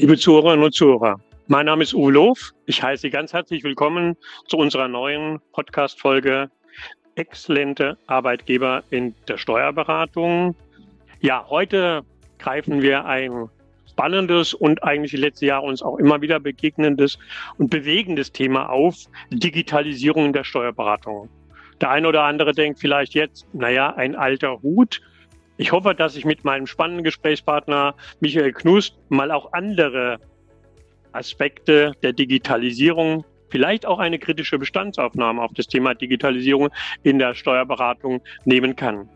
Liebe 0.00 0.16
Zuhörerinnen 0.16 0.64
und 0.64 0.72
Zuhörer, 0.72 1.20
mein 1.46 1.66
Name 1.66 1.82
ist 1.82 1.92
Uwe 1.92 2.10
Loof. 2.10 2.52
Ich 2.64 2.82
heiße 2.82 3.02
Sie 3.02 3.10
ganz 3.10 3.34
herzlich 3.34 3.62
willkommen 3.64 4.16
zu 4.48 4.56
unserer 4.56 4.88
neuen 4.88 5.40
Podcast-Folge 5.52 6.50
Exzellente 7.16 7.98
Arbeitgeber 8.06 8.82
in 8.88 9.14
der 9.28 9.36
Steuerberatung. 9.36 10.54
Ja, 11.20 11.44
heute 11.50 12.00
greifen 12.38 12.80
wir 12.80 13.04
ein 13.04 13.50
spannendes 13.90 14.54
und 14.54 14.82
eigentlich 14.82 15.10
die 15.10 15.18
letzten 15.18 15.44
Jahre 15.44 15.66
uns 15.66 15.82
auch 15.82 15.98
immer 15.98 16.22
wieder 16.22 16.40
begegnendes 16.40 17.18
und 17.58 17.68
bewegendes 17.68 18.32
Thema 18.32 18.70
auf, 18.70 19.04
Digitalisierung 19.28 20.24
in 20.24 20.32
der 20.32 20.44
Steuerberatung. 20.44 21.28
Der 21.82 21.90
eine 21.90 22.08
oder 22.08 22.22
andere 22.22 22.52
denkt 22.52 22.80
vielleicht 22.80 23.12
jetzt, 23.12 23.46
naja, 23.52 23.94
ein 23.96 24.16
alter 24.16 24.62
Hut. 24.62 25.02
Ich 25.60 25.72
hoffe, 25.72 25.94
dass 25.94 26.16
ich 26.16 26.24
mit 26.24 26.42
meinem 26.42 26.66
spannenden 26.66 27.04
Gesprächspartner 27.04 27.94
Michael 28.20 28.54
Knust 28.54 28.96
mal 29.10 29.30
auch 29.30 29.52
andere 29.52 30.18
Aspekte 31.12 31.92
der 32.02 32.14
Digitalisierung, 32.14 33.26
vielleicht 33.50 33.84
auch 33.84 33.98
eine 33.98 34.18
kritische 34.18 34.58
Bestandsaufnahme 34.58 35.42
auf 35.42 35.50
das 35.54 35.66
Thema 35.66 35.92
Digitalisierung 35.92 36.70
in 37.02 37.18
der 37.18 37.34
Steuerberatung 37.34 38.22
nehmen 38.46 38.74
kann. 38.74 39.06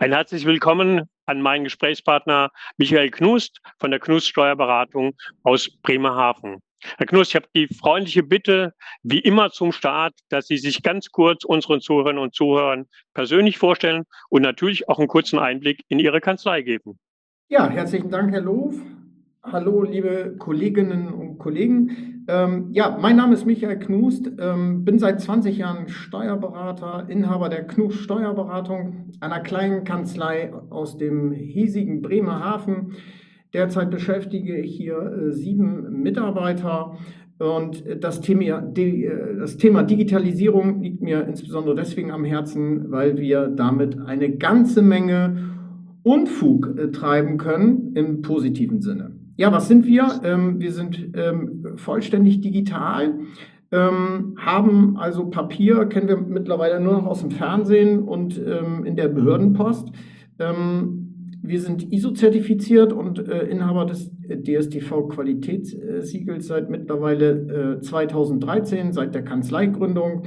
Ein 0.00 0.12
herzliches 0.12 0.44
Willkommen 0.44 1.08
an 1.30 1.40
meinen 1.40 1.64
Gesprächspartner 1.64 2.50
Michael 2.76 3.10
Knust 3.10 3.60
von 3.78 3.90
der 3.90 4.00
Knust 4.00 4.26
Steuerberatung 4.26 5.14
aus 5.44 5.70
Bremerhaven. 5.82 6.60
Herr 6.96 7.06
Knust, 7.06 7.30
ich 7.30 7.36
habe 7.36 7.46
die 7.54 7.68
freundliche 7.68 8.22
Bitte, 8.22 8.74
wie 9.02 9.20
immer 9.20 9.50
zum 9.50 9.70
Start, 9.70 10.14
dass 10.30 10.46
Sie 10.46 10.56
sich 10.56 10.82
ganz 10.82 11.10
kurz 11.10 11.44
unseren 11.44 11.80
Zuhörerinnen 11.80 12.22
und 12.22 12.34
Zuhörern 12.34 12.86
persönlich 13.14 13.58
vorstellen 13.58 14.04
und 14.28 14.42
natürlich 14.42 14.88
auch 14.88 14.98
einen 14.98 15.08
kurzen 15.08 15.38
Einblick 15.38 15.84
in 15.88 15.98
Ihre 15.98 16.20
Kanzlei 16.20 16.62
geben. 16.62 16.98
Ja, 17.48 17.68
herzlichen 17.68 18.10
Dank, 18.10 18.32
Herr 18.32 18.40
Loof. 18.40 18.74
Hallo, 19.42 19.82
liebe 19.82 20.36
Kolleginnen 20.38 21.08
und 21.08 21.38
Kollegen. 21.38 22.19
Ähm, 22.30 22.68
ja, 22.70 22.96
mein 23.00 23.16
Name 23.16 23.34
ist 23.34 23.44
Michael 23.44 23.78
Knust, 23.78 24.30
ähm, 24.38 24.84
bin 24.84 25.00
seit 25.00 25.20
20 25.20 25.58
Jahren 25.58 25.88
Steuerberater, 25.88 27.06
Inhaber 27.08 27.48
der 27.48 27.66
Knust 27.66 27.98
Steuerberatung, 27.98 29.10
einer 29.18 29.40
kleinen 29.40 29.82
Kanzlei 29.82 30.52
aus 30.70 30.96
dem 30.96 31.32
hiesigen 31.32 32.02
Bremerhaven. 32.02 32.92
Derzeit 33.52 33.90
beschäftige 33.90 34.56
ich 34.58 34.76
hier 34.76 34.98
äh, 34.98 35.32
sieben 35.32 36.02
Mitarbeiter 36.02 36.96
und 37.38 37.84
das 38.00 38.20
Thema, 38.20 38.62
äh, 38.76 39.36
das 39.36 39.56
Thema 39.56 39.82
Digitalisierung 39.82 40.82
liegt 40.82 41.02
mir 41.02 41.26
insbesondere 41.26 41.74
deswegen 41.74 42.12
am 42.12 42.24
Herzen, 42.24 42.92
weil 42.92 43.18
wir 43.18 43.48
damit 43.48 43.98
eine 44.06 44.36
ganze 44.36 44.82
Menge 44.82 45.36
Unfug 46.04 46.78
äh, 46.78 46.92
treiben 46.92 47.38
können 47.38 47.92
im 47.96 48.22
positiven 48.22 48.80
Sinne. 48.82 49.19
Ja, 49.40 49.50
was 49.52 49.68
sind 49.68 49.86
wir? 49.86 50.20
Ähm, 50.22 50.60
wir 50.60 50.70
sind 50.70 51.12
ähm, 51.14 51.64
vollständig 51.76 52.42
digital, 52.42 53.14
ähm, 53.72 54.34
haben 54.36 54.98
also 54.98 55.30
Papier, 55.30 55.86
kennen 55.86 56.08
wir 56.08 56.18
mittlerweile 56.18 56.78
nur 56.78 56.92
noch 56.92 57.06
aus 57.06 57.22
dem 57.22 57.30
Fernsehen 57.30 58.02
und 58.02 58.36
ähm, 58.36 58.84
in 58.84 58.96
der 58.96 59.08
Behördenpost. 59.08 59.92
Ähm, 60.38 61.30
wir 61.42 61.58
sind 61.58 61.90
ISO-zertifiziert 61.90 62.92
und 62.92 63.26
äh, 63.30 63.46
Inhaber 63.46 63.86
des 63.86 64.10
DSTV-Qualitätssiegels 64.28 66.46
seit 66.46 66.68
mittlerweile 66.68 67.78
äh, 67.78 67.80
2013, 67.80 68.92
seit 68.92 69.14
der 69.14 69.24
Kanzleigründung. 69.24 70.24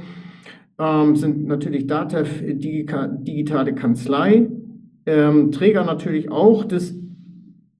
Ähm, 0.76 1.14
sind 1.14 1.46
natürlich 1.46 1.86
DATEV 1.86 2.42
digitale 2.48 3.76
Kanzlei, 3.76 4.50
Träger 5.06 5.84
natürlich 5.84 6.32
auch 6.32 6.64
des 6.64 7.03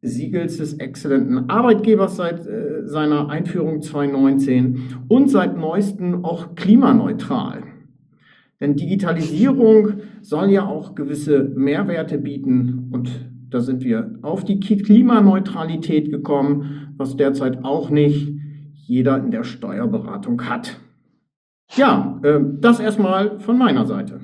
Siegels 0.04 0.59
des 0.59 0.75
exzellenten 0.75 1.48
Arbeitgebers 1.48 2.16
seit 2.16 2.47
äh, 2.47 2.87
seiner 2.87 3.28
Einführung 3.31 3.82
2019 3.82 5.06
und 5.09 5.31
seit 5.31 5.56
neuestem 5.56 6.25
auch 6.25 6.54
klimaneutral. 6.54 7.62
Denn 8.60 8.76
Digitalisierung 8.76 9.94
soll 10.22 10.50
ja 10.50 10.66
auch 10.66 10.94
gewisse 10.94 11.44
Mehrwerte 11.56 12.19
bieten 12.19 12.88
und 12.93 13.10
da 13.50 13.60
sind 13.60 13.84
wir 13.84 14.19
auf 14.22 14.44
die 14.44 14.59
Klimaneutralität 14.59 16.10
gekommen, 16.10 16.94
was 16.97 17.16
derzeit 17.16 17.64
auch 17.64 17.91
nicht 17.91 18.32
jeder 18.87 19.19
in 19.19 19.31
der 19.31 19.44
Steuerberatung 19.44 20.48
hat. 20.48 20.81
Ja, 21.76 22.20
äh, 22.22 22.41
das 22.60 22.81
erstmal 22.81 23.41
von 23.41 23.59
meiner 23.59 23.87
Seite. 23.87 24.20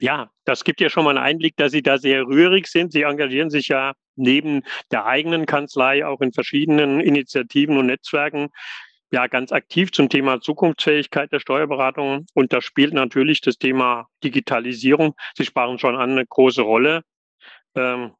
Ja, 0.00 0.30
das 0.44 0.64
gibt 0.64 0.80
ja 0.80 0.88
schon 0.88 1.04
mal 1.04 1.16
einen 1.16 1.26
Einblick, 1.26 1.56
dass 1.56 1.72
Sie 1.72 1.82
da 1.82 1.98
sehr 1.98 2.26
rührig 2.26 2.68
sind. 2.68 2.92
Sie 2.92 3.02
engagieren 3.02 3.50
sich 3.50 3.68
ja 3.68 3.94
neben 4.18 4.62
der 4.90 5.06
eigenen 5.06 5.46
Kanzlei 5.46 6.04
auch 6.04 6.20
in 6.20 6.32
verschiedenen 6.32 7.00
Initiativen 7.00 7.78
und 7.78 7.86
Netzwerken 7.86 8.48
ja 9.10 9.26
ganz 9.26 9.52
aktiv 9.52 9.92
zum 9.92 10.08
Thema 10.08 10.40
Zukunftsfähigkeit 10.40 11.32
der 11.32 11.40
Steuerberatung. 11.40 12.26
Und 12.34 12.52
da 12.52 12.60
spielt 12.60 12.92
natürlich 12.92 13.40
das 13.40 13.56
Thema 13.56 14.06
Digitalisierung, 14.22 15.14
Sie 15.36 15.44
sprachen 15.44 15.78
schon 15.78 15.96
an, 15.96 16.12
eine 16.12 16.26
große 16.26 16.62
Rolle. 16.62 17.02
Ähm, 17.74 18.12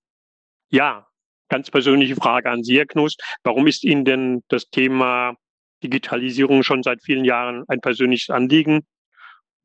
ja, 0.71 1.07
ganz 1.49 1.71
persönliche 1.71 2.17
Frage 2.17 2.51
an 2.51 2.63
Sie, 2.63 2.79
Herr 2.79 2.87
Knust. 2.87 3.23
Warum 3.43 3.67
ist 3.67 3.85
Ihnen 3.85 4.05
denn 4.05 4.43
das 4.49 4.69
Thema 4.71 5.35
Digitalisierung 5.83 6.63
schon 6.63 6.83
seit 6.83 7.03
vielen 7.03 7.25
Jahren 7.25 7.65
ein 7.69 7.81
persönliches 7.81 8.31
Anliegen? 8.31 8.87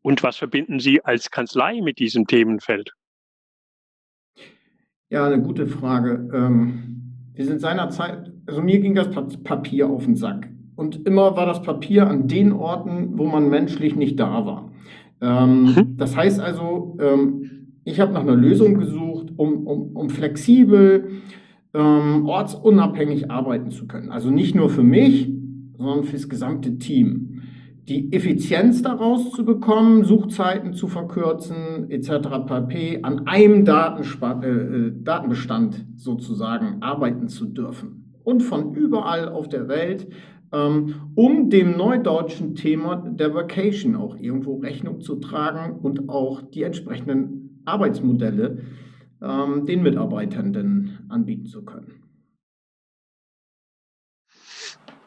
Und 0.02 0.24
was 0.24 0.38
verbinden 0.38 0.80
Sie 0.80 1.04
als 1.04 1.32
Kanzlei 1.32 1.82
mit 1.82 2.00
diesem 2.00 2.28
Themenfeld? 2.28 2.92
Ja, 5.14 5.28
eine 5.28 5.40
gute 5.44 5.68
Frage. 5.68 6.28
Ähm, 6.34 7.14
wir 7.36 7.46
sind 7.46 7.62
seinerzeit, 7.62 8.32
also 8.48 8.64
mir 8.64 8.80
ging 8.80 8.96
das 8.96 9.10
Papier 9.44 9.88
auf 9.88 10.06
den 10.06 10.16
Sack. 10.16 10.50
Und 10.76 11.06
immer 11.06 11.38
war 11.38 11.46
das 11.46 11.62
Papier 11.62 12.08
an 12.08 12.28
den 12.28 12.52
Orten, 12.52 13.12
wo 13.16 13.28
man 13.28 13.48
menschlich 13.48 13.96
nicht 13.96 14.20
da 14.20 14.44
war. 14.44 14.72
Ähm, 15.22 15.66
mhm. 15.66 15.98
Das 15.98 16.18
heißt 16.18 16.40
also, 16.40 16.98
ähm, 17.00 17.68
ich 17.84 18.00
habe 18.00 18.12
nach 18.12 18.22
einer 18.22 18.36
Lösung 18.36 18.74
gesucht, 18.80 19.28
um, 19.38 19.68
um, 19.68 19.96
um 19.96 20.10
flexibel, 20.10 21.10
ortsunabhängig 21.74 23.32
arbeiten 23.32 23.72
zu 23.72 23.88
können. 23.88 24.12
Also 24.12 24.30
nicht 24.30 24.54
nur 24.54 24.70
für 24.70 24.84
mich, 24.84 25.32
sondern 25.76 26.04
für 26.04 26.14
das 26.14 26.30
gesamte 26.30 26.78
Team 26.78 27.33
die 27.88 28.14
Effizienz 28.14 28.82
daraus 28.82 29.32
zu 29.32 29.44
bekommen, 29.44 30.06
Suchzeiten 30.06 30.74
zu 30.74 30.88
verkürzen, 30.88 31.90
etc. 31.90 32.30
pp. 32.48 33.00
an 33.04 33.28
einem 33.28 33.66
Datenspa 33.66 34.42
äh, 34.42 34.48
äh, 34.48 34.94
Datenbestand 35.04 35.86
sozusagen 35.98 36.82
arbeiten 36.82 37.28
zu 37.28 37.46
dürfen. 37.46 38.14
Und 38.24 38.42
von 38.42 38.74
überall 38.74 39.28
auf 39.28 39.50
der 39.50 39.68
Welt, 39.68 40.08
ähm, 40.54 41.12
um 41.16 41.50
dem 41.50 41.76
neudeutschen 41.76 42.56
Thema 42.56 42.96
der 42.96 43.34
Vacation 43.34 43.96
auch 43.98 44.16
irgendwo 44.16 44.58
Rechnung 44.60 45.02
zu 45.02 45.18
tragen 45.18 45.80
und 45.80 46.08
auch 46.08 46.42
die 46.42 46.64
entsprechenden 46.64 47.62
Arbeitsmodelle 47.66 48.60
ähm, 49.22 49.66
den 49.66 49.84
Mitarbeitenden 49.84 51.06
anbieten 51.10 51.48
zu 51.48 51.66
können. 51.66 52.04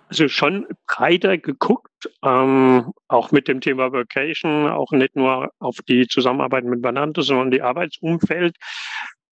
Also 0.09 0.29
schon 0.29 0.67
breiter 0.87 1.39
geguckt, 1.39 1.91
ähm, 2.23 2.93
auch 3.09 3.33
mit 3.33 3.49
dem 3.49 3.61
Thema 3.61 3.93
Vacation, 3.93 4.69
auch 4.69 4.93
nicht 4.93 5.17
nur 5.17 5.51
auf 5.59 5.77
die 5.89 6.07
Zusammenarbeit 6.07 6.65
mit 6.65 6.83
Banante, 6.83 7.23
sondern 7.23 7.51
die 7.51 7.63
Arbeitsumfeld. 7.63 8.57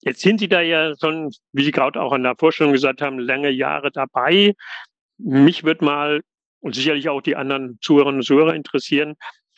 Jetzt 0.00 0.20
sind 0.20 0.40
Sie 0.40 0.48
da 0.48 0.60
ja 0.60 0.94
schon, 0.98 1.30
wie 1.52 1.64
Sie 1.64 1.72
gerade 1.72 2.00
auch 2.00 2.12
in 2.12 2.22
der 2.22 2.36
Vorstellung 2.38 2.72
gesagt 2.72 3.02
haben, 3.02 3.18
lange 3.18 3.50
Jahre 3.50 3.90
dabei. 3.90 4.54
Mich 5.18 5.64
wird 5.64 5.82
mal 5.82 6.22
und 6.60 6.74
sicherlich 6.74 7.08
auch 7.08 7.20
die 7.20 7.36
anderen 7.36 7.78
Zuhörerinnen 7.80 8.20
und 8.20 8.24
Zuhörer 8.24 8.54
interessieren, 8.54 9.16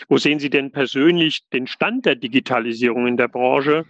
wo 0.09 0.19
sehen 0.19 0.39
Sie 0.39 0.51
denn 0.51 0.73
persönlich 0.73 1.43
den 1.53 1.67
Stand 1.67 2.07
der 2.07 2.17
Digitalisierung 2.17 3.07
in 3.07 3.17
der 3.17 3.29
Branche? 3.29 3.85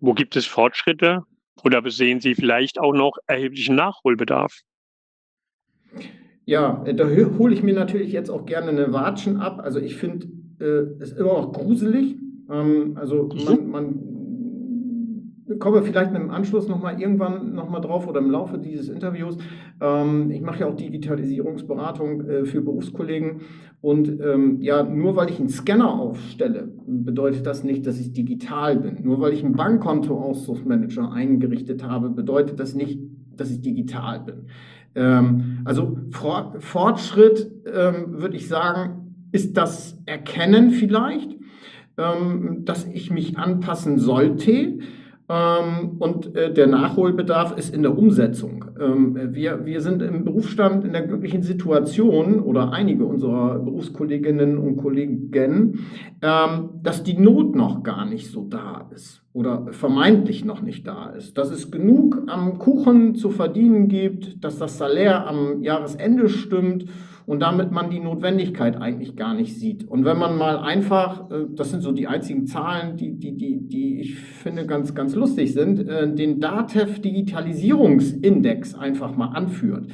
Wo 0.00 0.14
gibt 0.14 0.36
es 0.36 0.46
Fortschritte? 0.46 1.22
Oder 1.62 1.88
sehen 1.90 2.20
Sie 2.20 2.34
vielleicht 2.34 2.80
auch 2.80 2.92
noch 2.92 3.16
erheblichen 3.26 3.76
Nachholbedarf? 3.76 4.60
Ja, 6.52 6.84
da 6.84 7.08
hole 7.38 7.54
ich 7.54 7.62
mir 7.62 7.72
natürlich 7.72 8.12
jetzt 8.12 8.28
auch 8.28 8.44
gerne 8.44 8.68
eine 8.68 8.92
Watschen 8.92 9.38
ab. 9.38 9.62
Also 9.64 9.78
ich 9.78 9.96
finde 9.96 10.26
äh, 10.60 11.02
es 11.02 11.12
immer 11.12 11.32
noch 11.32 11.52
gruselig. 11.54 12.18
Ähm, 12.50 12.92
also 12.94 13.30
man, 13.46 13.70
man 13.70 15.56
komme 15.58 15.82
vielleicht 15.82 16.14
im 16.14 16.28
Anschluss 16.30 16.68
nochmal 16.68 17.00
irgendwann 17.00 17.54
nochmal 17.54 17.80
drauf 17.80 18.06
oder 18.06 18.20
im 18.20 18.30
Laufe 18.30 18.58
dieses 18.58 18.90
Interviews. 18.90 19.38
Ähm, 19.80 20.30
ich 20.30 20.42
mache 20.42 20.60
ja 20.60 20.66
auch 20.66 20.76
Digitalisierungsberatung 20.76 22.28
äh, 22.28 22.44
für 22.44 22.60
Berufskollegen 22.60 23.40
und 23.80 24.20
ähm, 24.20 24.60
ja, 24.60 24.82
nur 24.82 25.16
weil 25.16 25.30
ich 25.30 25.40
einen 25.40 25.48
Scanner 25.48 25.98
aufstelle, 25.98 26.68
bedeutet 26.86 27.46
das 27.46 27.64
nicht, 27.64 27.86
dass 27.86 27.98
ich 27.98 28.12
digital 28.12 28.76
bin. 28.76 28.98
Nur 29.02 29.22
weil 29.22 29.32
ich 29.32 29.42
ein 29.42 29.54
Bankkonto-Ausdrucksmanager 29.54 31.10
eingerichtet 31.12 31.82
habe, 31.82 32.10
bedeutet 32.10 32.60
das 32.60 32.74
nicht, 32.74 33.00
dass 33.36 33.50
ich 33.50 33.60
digital 33.60 34.20
bin. 34.20 34.46
Ähm, 34.94 35.60
also 35.64 35.98
Fortschritt, 36.10 37.50
ähm, 37.66 38.20
würde 38.20 38.36
ich 38.36 38.48
sagen, 38.48 39.28
ist 39.32 39.56
das 39.56 39.98
Erkennen 40.06 40.70
vielleicht, 40.70 41.30
ähm, 41.96 42.64
dass 42.64 42.86
ich 42.86 43.10
mich 43.10 43.38
anpassen 43.38 43.98
sollte. 43.98 44.78
Ähm, 45.32 45.96
und 45.98 46.36
äh, 46.36 46.52
der 46.52 46.66
Nachholbedarf 46.66 47.56
ist 47.56 47.74
in 47.74 47.82
der 47.82 47.96
Umsetzung. 47.96 48.66
Ähm, 48.78 49.16
wir, 49.32 49.64
wir 49.64 49.80
sind 49.80 50.02
im 50.02 50.24
Berufsstand 50.24 50.84
in 50.84 50.92
der 50.92 51.06
glücklichen 51.06 51.42
Situation 51.42 52.40
oder 52.40 52.72
einige 52.72 53.06
unserer 53.06 53.58
Berufskolleginnen 53.58 54.58
und 54.58 54.76
Kollegen, 54.76 55.30
ähm, 56.20 56.70
dass 56.82 57.02
die 57.02 57.16
Not 57.16 57.56
noch 57.56 57.82
gar 57.82 58.04
nicht 58.04 58.30
so 58.30 58.46
da 58.46 58.90
ist 58.94 59.22
oder 59.32 59.68
vermeintlich 59.70 60.44
noch 60.44 60.60
nicht 60.60 60.86
da 60.86 61.10
ist. 61.10 61.38
Dass 61.38 61.50
es 61.50 61.70
genug 61.70 62.24
am 62.26 62.58
Kuchen 62.58 63.14
zu 63.14 63.30
verdienen 63.30 63.88
gibt, 63.88 64.44
dass 64.44 64.58
das 64.58 64.76
Salär 64.76 65.26
am 65.26 65.62
Jahresende 65.62 66.28
stimmt 66.28 66.84
und 67.32 67.40
damit 67.40 67.70
man 67.70 67.88
die 67.88 67.98
Notwendigkeit 67.98 68.76
eigentlich 68.76 69.16
gar 69.16 69.32
nicht 69.32 69.58
sieht. 69.58 69.88
Und 69.88 70.04
wenn 70.04 70.18
man 70.18 70.36
mal 70.36 70.58
einfach, 70.58 71.30
äh, 71.30 71.46
das 71.48 71.70
sind 71.70 71.80
so 71.80 71.90
die 71.90 72.06
einzigen 72.06 72.46
Zahlen, 72.46 72.98
die, 72.98 73.18
die, 73.18 73.38
die, 73.38 73.66
die 73.66 74.00
ich 74.00 74.16
finde 74.16 74.66
ganz, 74.66 74.94
ganz 74.94 75.14
lustig 75.14 75.54
sind, 75.54 75.88
äh, 75.88 76.14
den 76.14 76.40
DATEV 76.40 77.00
Digitalisierungsindex 77.00 78.74
einfach 78.74 79.16
mal 79.16 79.28
anführt 79.28 79.86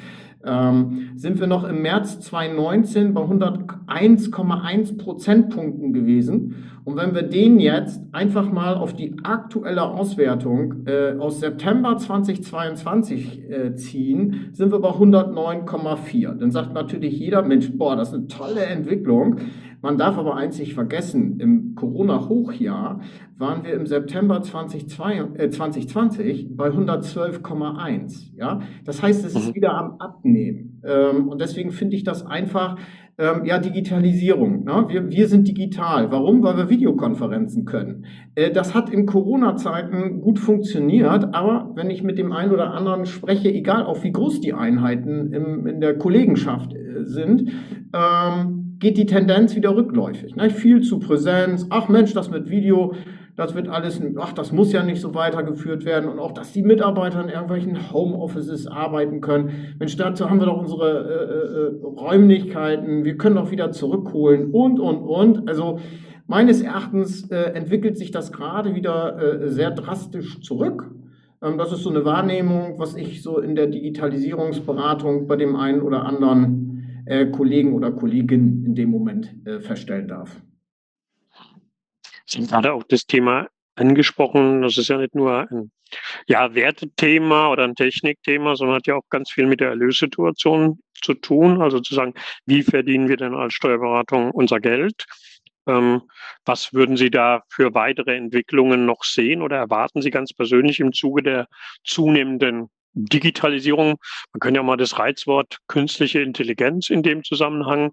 ähm, 0.44 1.10
sind 1.16 1.40
wir 1.40 1.46
noch 1.46 1.64
im 1.64 1.82
März 1.82 2.20
2019 2.20 3.14
bei 3.14 3.22
101,1 3.22 4.98
Prozentpunkten 4.98 5.92
gewesen. 5.92 6.54
Und 6.84 6.96
wenn 6.96 7.14
wir 7.14 7.22
den 7.22 7.60
jetzt 7.60 8.00
einfach 8.12 8.50
mal 8.50 8.74
auf 8.74 8.94
die 8.94 9.16
aktuelle 9.22 9.82
Auswertung 9.82 10.86
äh, 10.86 11.18
aus 11.18 11.40
September 11.40 11.98
2022 11.98 13.50
äh, 13.50 13.74
ziehen, 13.74 14.48
sind 14.52 14.72
wir 14.72 14.78
bei 14.78 14.90
109,4. 14.90 16.34
Dann 16.36 16.50
sagt 16.50 16.72
natürlich 16.72 17.18
jeder 17.18 17.42
Mensch, 17.42 17.70
boah, 17.76 17.94
das 17.94 18.08
ist 18.08 18.14
eine 18.14 18.26
tolle 18.28 18.64
Entwicklung. 18.64 19.36
Man 19.80 19.96
darf 19.96 20.18
aber 20.18 20.36
eins 20.36 20.58
nicht 20.58 20.74
vergessen, 20.74 21.38
im 21.40 21.74
Corona-Hochjahr 21.76 23.00
waren 23.36 23.64
wir 23.64 23.74
im 23.74 23.86
September 23.86 24.42
2020, 24.42 25.40
äh, 25.40 25.50
2020 25.50 26.56
bei 26.56 26.70
112,1. 26.70 28.34
Ja? 28.36 28.60
Das 28.84 29.02
heißt, 29.02 29.24
es 29.24 29.34
ist 29.34 29.50
mhm. 29.50 29.54
wieder 29.54 29.74
am 29.74 30.00
Abnehmen. 30.00 30.82
Ähm, 30.84 31.28
und 31.28 31.40
deswegen 31.40 31.70
finde 31.70 31.94
ich 31.94 32.02
das 32.02 32.26
einfach, 32.26 32.76
ähm, 33.18 33.44
ja, 33.44 33.58
Digitalisierung. 33.58 34.64
Ne? 34.64 34.86
Wir, 34.88 35.10
wir 35.10 35.28
sind 35.28 35.46
digital. 35.46 36.10
Warum? 36.10 36.42
Weil 36.42 36.56
wir 36.56 36.70
Videokonferenzen 36.70 37.64
können. 37.64 38.06
Äh, 38.34 38.50
das 38.50 38.74
hat 38.74 38.90
in 38.90 39.06
Corona-Zeiten 39.06 40.20
gut 40.20 40.38
funktioniert, 40.38 41.34
aber 41.34 41.72
wenn 41.74 41.90
ich 41.90 42.02
mit 42.02 42.18
dem 42.18 42.32
einen 42.32 42.52
oder 42.52 42.72
anderen 42.72 43.06
spreche, 43.06 43.52
egal 43.52 43.84
auch 43.84 44.02
wie 44.02 44.12
groß 44.12 44.40
die 44.40 44.54
Einheiten 44.54 45.32
im, 45.32 45.66
in 45.66 45.80
der 45.80 45.98
Kollegenschaft 45.98 46.74
äh, 46.74 47.04
sind, 47.04 47.50
ähm, 47.92 48.67
geht 48.78 48.96
die 48.96 49.06
Tendenz 49.06 49.56
wieder 49.56 49.74
rückläufig. 49.74 50.36
Ne? 50.36 50.50
Viel 50.50 50.82
zu 50.82 50.98
Präsenz, 50.98 51.66
ach 51.70 51.88
Mensch, 51.88 52.14
das 52.14 52.30
mit 52.30 52.48
Video, 52.48 52.94
das 53.36 53.54
wird 53.54 53.68
alles, 53.68 54.02
ach, 54.16 54.32
das 54.32 54.50
muss 54.50 54.72
ja 54.72 54.82
nicht 54.82 55.00
so 55.00 55.14
weitergeführt 55.14 55.84
werden 55.84 56.10
und 56.10 56.18
auch, 56.18 56.32
dass 56.32 56.52
die 56.52 56.62
Mitarbeiter 56.62 57.22
in 57.22 57.28
irgendwelchen 57.28 57.92
Homeoffices 57.92 58.66
arbeiten 58.66 59.20
können. 59.20 59.76
Mensch, 59.78 59.96
dazu 59.96 60.28
haben 60.28 60.40
wir 60.40 60.46
doch 60.46 60.58
unsere 60.58 60.88
äh, 60.90 61.84
äh, 61.84 61.84
Räumlichkeiten, 61.84 63.04
wir 63.04 63.16
können 63.16 63.36
doch 63.36 63.52
wieder 63.52 63.70
zurückholen 63.70 64.50
und, 64.50 64.80
und, 64.80 64.98
und. 64.98 65.48
Also 65.48 65.78
meines 66.26 66.62
Erachtens 66.62 67.30
äh, 67.30 67.52
entwickelt 67.52 67.96
sich 67.96 68.10
das 68.10 68.32
gerade 68.32 68.74
wieder 68.74 69.42
äh, 69.42 69.48
sehr 69.48 69.70
drastisch 69.70 70.40
zurück. 70.40 70.90
Ähm, 71.40 71.58
das 71.58 71.72
ist 71.72 71.82
so 71.82 71.90
eine 71.90 72.04
Wahrnehmung, 72.04 72.74
was 72.78 72.96
ich 72.96 73.22
so 73.22 73.38
in 73.38 73.54
der 73.54 73.68
Digitalisierungsberatung 73.68 75.28
bei 75.28 75.36
dem 75.36 75.54
einen 75.54 75.82
oder 75.82 76.04
anderen 76.04 76.57
äh, 77.08 77.26
Kollegen 77.30 77.74
oder 77.74 77.92
Kollegin 77.92 78.64
in 78.64 78.74
dem 78.74 78.90
Moment 78.90 79.34
äh, 79.46 79.60
feststellen 79.60 80.08
darf. 80.08 80.40
Sie 82.26 82.38
haben 82.38 82.46
gerade 82.46 82.72
auch 82.74 82.82
das 82.82 83.06
Thema 83.06 83.48
angesprochen. 83.74 84.62
Das 84.62 84.76
ist 84.76 84.88
ja 84.88 84.98
nicht 84.98 85.14
nur 85.14 85.50
ein 85.50 85.70
ja, 86.26 86.54
Wertethema 86.54 87.50
oder 87.50 87.64
ein 87.64 87.74
Technikthema, 87.74 88.56
sondern 88.56 88.76
hat 88.76 88.86
ja 88.86 88.96
auch 88.96 89.08
ganz 89.08 89.30
viel 89.30 89.46
mit 89.46 89.60
der 89.60 89.70
Erlössituation 89.70 90.80
zu 90.92 91.14
tun. 91.14 91.62
Also 91.62 91.80
zu 91.80 91.94
sagen, 91.94 92.14
wie 92.44 92.62
verdienen 92.62 93.08
wir 93.08 93.16
denn 93.16 93.34
als 93.34 93.54
Steuerberatung 93.54 94.30
unser 94.30 94.60
Geld? 94.60 95.06
Ähm, 95.66 96.02
was 96.44 96.74
würden 96.74 96.96
Sie 96.96 97.10
da 97.10 97.42
für 97.48 97.74
weitere 97.74 98.16
Entwicklungen 98.16 98.84
noch 98.84 99.04
sehen 99.04 99.40
oder 99.40 99.56
erwarten 99.56 100.02
Sie 100.02 100.10
ganz 100.10 100.32
persönlich 100.32 100.80
im 100.80 100.92
Zuge 100.92 101.22
der 101.22 101.46
zunehmenden 101.84 102.68
Digitalisierung. 103.06 103.96
Man 104.32 104.40
kann 104.40 104.54
ja 104.54 104.62
mal 104.62 104.76
das 104.76 104.98
Reizwort 104.98 105.58
künstliche 105.68 106.20
Intelligenz 106.20 106.90
in 106.90 107.02
dem 107.02 107.22
Zusammenhang 107.24 107.92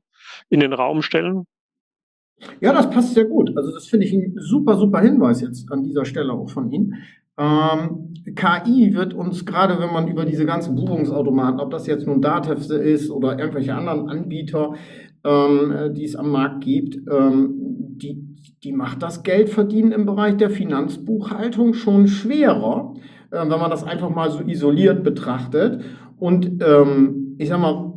in 0.50 0.60
den 0.60 0.74
Raum 0.74 1.02
stellen. 1.02 1.46
Ja, 2.60 2.74
das 2.74 2.90
passt 2.90 3.13
sehr 3.13 3.25
gut. 3.25 3.56
Also 3.56 3.72
das 3.72 3.88
finde 3.88 4.06
ich 4.06 4.13
ein 4.13 4.34
super, 4.38 4.78
super 4.78 5.00
Hinweis 5.00 5.42
jetzt 5.42 5.72
an 5.72 5.84
dieser 5.84 6.06
Stelle 6.06 6.34
auch 6.34 6.50
von 6.50 6.72
Ihnen. 6.72 6.96
Ähm, 7.38 8.13
KI 8.36 8.94
wird 8.94 9.13
uns 9.13 9.46
gerade, 9.46 9.80
wenn 9.80 9.92
man 9.92 10.07
über 10.07 10.25
diese 10.25 10.46
ganzen 10.46 10.75
Buchungsautomaten, 10.75 11.60
ob 11.60 11.72
das 11.72 11.86
jetzt 11.88 12.07
nun 12.07 12.22
Datev 12.22 12.74
ist 12.74 13.10
oder 13.10 13.38
irgendwelche 13.38 13.75
anderen 13.75 14.10
Anbieter, 14.10 14.74
ähm, 15.24 15.94
die 15.94 16.06
es 16.06 16.16
am 16.16 16.30
Markt 16.30 16.63
gibt, 16.63 16.98
ähm, 17.12 17.56
die, 17.98 18.36
die 18.63 18.72
macht 18.72 19.02
das 19.02 19.24
Geldverdienen 19.24 19.92
im 19.92 20.06
Bereich 20.06 20.38
der 20.38 20.50
Finanzbuchhaltung 20.50 21.74
schon 21.74 22.07
schwerer 22.07 22.94
wenn 23.36 23.60
man 23.60 23.70
das 23.70 23.84
einfach 23.84 24.10
mal 24.10 24.32
so 24.32 24.42
isoliert 24.42 25.04
betrachtet. 25.04 25.84
Und 26.18 26.64
ähm, 26.64 27.36
ich 27.38 27.50
sag 27.50 27.60
mal, 27.60 27.94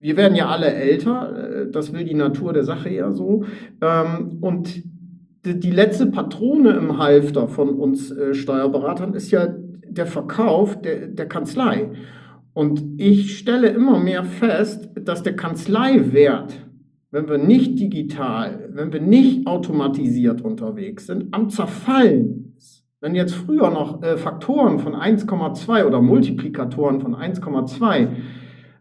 wir 0.00 0.16
werden 0.18 0.34
ja 0.34 0.48
alle 0.48 0.72
älter, 0.72 1.62
äh, 1.62 1.70
das 1.70 1.92
will 1.92 2.04
die 2.04 2.14
Natur 2.14 2.52
der 2.52 2.64
Sache 2.64 2.90
ja 2.90 3.12
so. 3.12 3.44
Ähm, 3.80 4.38
und 4.40 4.84
die, 5.44 5.58
die 5.58 5.70
letzte 5.70 6.06
Patrone 6.06 6.72
im 6.72 6.98
Halfter 6.98 7.48
von 7.48 7.70
uns 7.70 8.10
äh, 8.10 8.34
Steuerberatern 8.34 9.14
ist 9.14 9.30
ja 9.30 9.46
der 9.88 10.06
Verkauf 10.06 10.80
der, 10.80 11.08
der 11.08 11.26
Kanzlei. 11.26 11.90
Und 12.52 13.00
ich 13.00 13.38
stelle 13.38 13.68
immer 13.68 13.98
mehr 13.98 14.24
fest, 14.24 14.90
dass 14.94 15.22
der 15.22 15.36
Kanzleiwert, 15.36 16.54
wenn 17.10 17.28
wir 17.28 17.38
nicht 17.38 17.78
digital, 17.80 18.68
wenn 18.72 18.92
wir 18.92 19.00
nicht 19.00 19.46
automatisiert 19.46 20.42
unterwegs 20.42 21.06
sind, 21.06 21.34
am 21.34 21.48
Zerfallen 21.48 22.54
ist. 22.58 22.83
Wenn 23.04 23.14
jetzt 23.14 23.34
früher 23.34 23.68
noch 23.68 24.02
äh, 24.02 24.16
Faktoren 24.16 24.78
von 24.78 24.94
1,2 24.94 25.84
oder 25.84 26.00
Multiplikatoren 26.00 27.02
von 27.02 27.14
1,2 27.14 28.08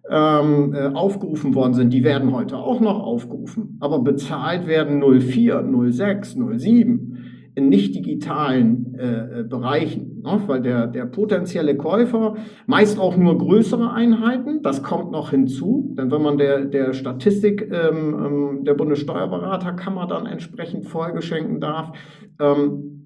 ähm, 0.10 0.74
äh, 0.74 0.96
aufgerufen 0.96 1.54
worden 1.56 1.74
sind, 1.74 1.92
die 1.92 2.06
werden 2.06 2.32
heute 2.32 2.56
auch 2.56 2.80
noch 2.80 3.02
aufgerufen. 3.02 3.78
Aber 3.82 4.00
bezahlt 4.00 4.66
werden 4.66 5.02
04, 5.02 5.70
06, 5.92 6.38
07 6.56 7.18
in 7.56 7.68
nicht 7.68 7.96
digitalen 7.96 8.96
äh, 8.98 9.42
äh, 9.42 9.44
Bereichen, 9.44 10.22
ne? 10.24 10.42
weil 10.48 10.62
der, 10.62 10.88
der 10.88 11.06
potenzielle 11.06 11.76
Käufer 11.76 12.36
meist 12.66 13.02
auch 13.02 13.18
nur 13.18 13.38
größere 13.38 13.92
Einheiten, 13.92 14.62
das 14.62 14.84
kommt 14.84 15.12
noch 15.12 15.32
hinzu, 15.32 15.94
denn 15.98 16.10
wenn 16.12 16.22
man 16.22 16.38
der, 16.38 16.64
der 16.64 16.94
Statistik 16.94 17.70
ähm, 17.70 18.16
ähm, 18.26 18.64
der 18.64 18.76
Bundessteuerberaterkammer 18.76 20.08
dann 20.08 20.28
entsprechend 20.28 20.86
Folge 20.86 21.22
schenken 21.22 21.60
darf, 21.60 21.92
ähm, 22.40 23.03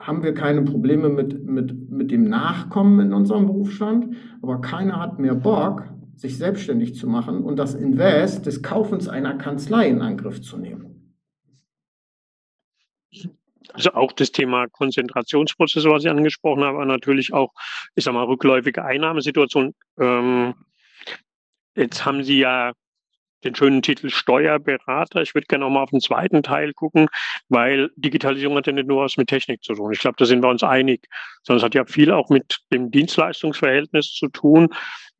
haben 0.00 0.22
wir 0.22 0.32
keine 0.34 0.62
Probleme 0.62 1.10
mit, 1.10 1.44
mit, 1.44 1.90
mit 1.90 2.10
dem 2.10 2.24
Nachkommen 2.24 3.00
in 3.00 3.12
unserem 3.12 3.46
Berufsstand, 3.46 4.16
aber 4.42 4.60
keiner 4.60 4.98
hat 4.98 5.18
mehr 5.18 5.34
Bock, 5.34 5.84
sich 6.16 6.38
selbstständig 6.38 6.94
zu 6.94 7.06
machen 7.06 7.42
und 7.44 7.56
das 7.56 7.74
Invest 7.74 8.46
des 8.46 8.62
Kaufens 8.62 9.08
einer 9.08 9.34
Kanzlei 9.34 9.88
in 9.88 10.00
Angriff 10.00 10.40
zu 10.40 10.56
nehmen. 10.56 11.16
Also 13.72 13.92
auch 13.92 14.12
das 14.12 14.32
Thema 14.32 14.66
Konzentrationsprozesse, 14.68 15.88
was 15.88 16.04
ich 16.04 16.10
angesprochen 16.10 16.64
habe, 16.64 16.78
aber 16.78 16.86
natürlich 16.86 17.32
auch, 17.32 17.52
ich 17.94 18.04
sag 18.04 18.14
mal, 18.14 18.24
rückläufige 18.24 18.84
Einnahmesituation. 18.84 19.74
Ähm, 19.98 20.54
jetzt 21.76 22.04
haben 22.04 22.24
Sie 22.24 22.40
ja 22.40 22.72
den 23.44 23.54
schönen 23.54 23.82
Titel 23.82 24.10
Steuerberater. 24.10 25.22
Ich 25.22 25.34
würde 25.34 25.46
gerne 25.46 25.64
auch 25.64 25.70
mal 25.70 25.82
auf 25.82 25.90
den 25.90 26.00
zweiten 26.00 26.42
Teil 26.42 26.72
gucken, 26.72 27.08
weil 27.48 27.90
Digitalisierung 27.96 28.56
hat 28.56 28.66
ja 28.66 28.72
nicht 28.72 28.88
nur 28.88 29.02
was 29.02 29.16
mit 29.16 29.28
Technik 29.28 29.62
zu 29.62 29.74
tun. 29.74 29.92
Ich 29.92 30.00
glaube, 30.00 30.16
da 30.18 30.24
sind 30.24 30.42
wir 30.42 30.48
uns 30.48 30.62
einig, 30.62 31.06
sondern 31.42 31.58
es 31.58 31.64
hat 31.64 31.74
ja 31.74 31.84
viel 31.84 32.12
auch 32.12 32.28
mit 32.28 32.58
dem 32.72 32.90
Dienstleistungsverhältnis 32.90 34.12
zu 34.12 34.28
tun. 34.28 34.68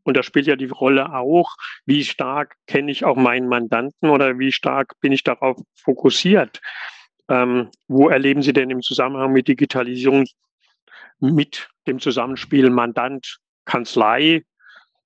Und 0.03 0.17
da 0.17 0.23
spielt 0.23 0.47
ja 0.47 0.57
die 0.57 0.67
Rolle 0.67 1.15
auch, 1.15 1.55
wie 1.85 2.05
stark 2.05 2.57
kenne 2.67 2.91
ich 2.91 3.05
auch 3.05 3.17
meinen 3.17 3.49
Mandanten 3.49 4.09
oder 4.09 4.39
wie 4.39 4.53
stark 4.53 4.95
bin 5.01 5.13
ich 5.13 5.23
darauf 5.23 5.59
fokussiert. 5.75 6.61
Ähm, 7.29 7.69
wo 7.87 8.09
erleben 8.09 8.43
Sie 8.43 8.53
denn 8.53 8.71
im 8.71 8.83
Zusammenhang 8.83 9.33
mit 9.33 9.47
Digitalisierung 9.47 10.25
mit 11.21 11.69
dem 11.87 12.01
Zusammenspiel 12.01 12.71
Mandant, 12.71 13.39
Kanzlei, 13.67 14.43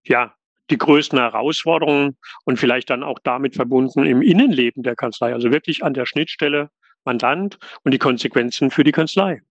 ja, 0.04 0.34
die 0.70 0.78
größten 0.78 1.18
Herausforderungen 1.18 2.16
und 2.44 2.58
vielleicht 2.58 2.90
dann 2.90 3.02
auch 3.02 3.18
damit 3.22 3.54
verbunden 3.54 4.04
im 4.04 4.22
Innenleben 4.22 4.82
der 4.82 4.96
Kanzlei, 4.96 5.32
also 5.32 5.52
wirklich 5.52 5.84
an 5.84 5.94
der 5.94 6.06
Schnittstelle 6.06 6.70
Mandant 7.04 7.58
und 7.84 7.92
die 7.92 7.98
Konsequenzen 7.98 8.70
für 8.70 8.84
die 8.84 8.92
Kanzlei. 8.92 9.42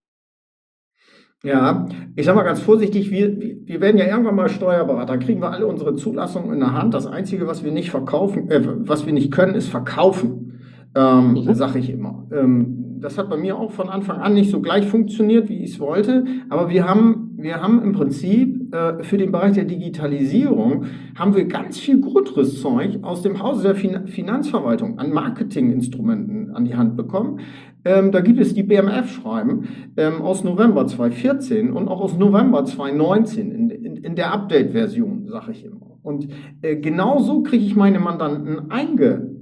Ja, 1.43 1.87
ich 2.15 2.25
sage 2.25 2.37
mal 2.37 2.43
ganz 2.43 2.61
vorsichtig, 2.61 3.11
wir, 3.11 3.37
wir 3.37 3.81
werden 3.81 3.97
ja 3.97 4.05
irgendwann 4.05 4.35
mal 4.35 4.47
Steuerberater, 4.47 5.17
kriegen 5.17 5.41
wir 5.41 5.51
alle 5.51 5.67
unsere 5.67 5.93
Zulassungen 5.95 6.53
in 6.53 6.59
der 6.61 6.71
Hand. 6.71 6.93
Das 6.93 7.05
Einzige, 7.05 7.47
was 7.47 7.65
wir 7.65 7.71
nicht 7.73 7.91
verkaufen, 7.91 8.49
äh, 8.49 8.61
was 8.63 9.05
wir 9.05 9.11
nicht 9.11 9.31
können, 9.31 9.53
ist 9.53 9.67
verkaufen, 9.67 10.61
ähm, 10.95 11.33
mhm. 11.33 11.53
sage 11.53 11.79
ich 11.79 11.89
immer. 11.89 12.27
Ähm, 12.31 12.99
das 13.01 13.17
hat 13.17 13.29
bei 13.29 13.35
mir 13.35 13.57
auch 13.57 13.71
von 13.71 13.89
Anfang 13.89 14.21
an 14.21 14.33
nicht 14.33 14.49
so 14.49 14.61
gleich 14.61 14.87
funktioniert, 14.87 15.49
wie 15.49 15.61
ich 15.63 15.71
es 15.71 15.79
wollte. 15.81 16.23
Aber 16.49 16.69
wir 16.69 16.87
haben, 16.87 17.22
wir 17.43 17.61
haben 17.61 17.83
im 17.83 17.91
Prinzip 17.91 18.73
äh, 18.73 19.03
für 19.03 19.17
den 19.17 19.31
Bereich 19.31 19.53
der 19.53 19.65
Digitalisierung 19.65 20.85
haben 21.15 21.35
wir 21.35 21.45
ganz 21.45 21.77
viel 21.77 21.99
Grundrisszeug 21.99 22.99
aus 23.03 23.21
dem 23.21 23.43
Hause 23.43 23.63
der 23.63 23.75
fin 23.75 24.07
Finanzverwaltung 24.07 24.97
an 24.97 25.11
Marketinginstrumenten 25.11 26.55
an 26.55 26.65
die 26.65 26.75
Hand 26.75 26.95
bekommen. 26.95 27.41
Ähm, 27.85 28.13
da 28.13 28.21
gibt 28.21 28.39
es 28.39 28.53
die 28.53 28.63
BMF-Schreiben 28.63 29.67
ähm, 29.97 30.21
aus 30.21 30.45
November 30.45 30.87
2014 30.87 31.73
und 31.73 31.89
auch 31.89 31.99
aus 31.99 32.17
November 32.17 32.63
2019 32.63 33.51
in, 33.51 33.69
in, 33.69 33.97
in 33.97 34.15
der 34.15 34.31
Update-Version, 34.31 35.27
sage 35.27 35.51
ich 35.51 35.65
immer. 35.65 35.99
Und 36.01 36.29
äh, 36.61 36.77
genau 36.77 37.19
so 37.19 37.43
kriege 37.43 37.65
ich 37.65 37.75
meine 37.75 37.99
Mandanten 37.99 38.71
eingefangen. 38.71 39.35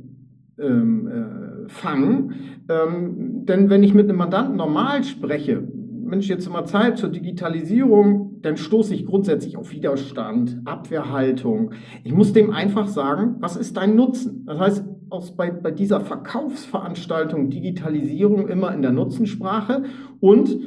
Ähm, 0.60 1.08
äh, 1.08 2.74
ähm, 2.74 3.46
denn 3.46 3.70
wenn 3.70 3.84
ich 3.84 3.93
mit 3.93 4.10
einem 4.10 4.17
Mandanten 4.17 4.55
normal 4.55 5.03
spreche, 5.03 5.63
Mensch, 6.11 6.27
jetzt 6.27 6.49
mal 6.49 6.65
Zeit 6.65 6.97
zur 6.97 7.07
Digitalisierung, 7.07 8.41
dann 8.41 8.57
stoße 8.57 8.93
ich 8.93 9.05
grundsätzlich 9.05 9.55
auf 9.55 9.71
Widerstand, 9.71 10.57
Abwehrhaltung. 10.65 11.71
Ich 12.03 12.13
muss 12.13 12.33
dem 12.33 12.51
einfach 12.51 12.89
sagen, 12.89 13.37
was 13.39 13.55
ist 13.55 13.77
dein 13.77 13.95
Nutzen? 13.95 14.43
Das 14.45 14.59
heißt, 14.59 14.85
aus 15.09 15.37
bei, 15.37 15.51
bei 15.51 15.71
dieser 15.71 16.01
Verkaufsveranstaltung 16.01 17.49
Digitalisierung 17.49 18.49
immer 18.49 18.73
in 18.73 18.81
der 18.81 18.91
Nutzensprache 18.91 19.83
und 20.19 20.59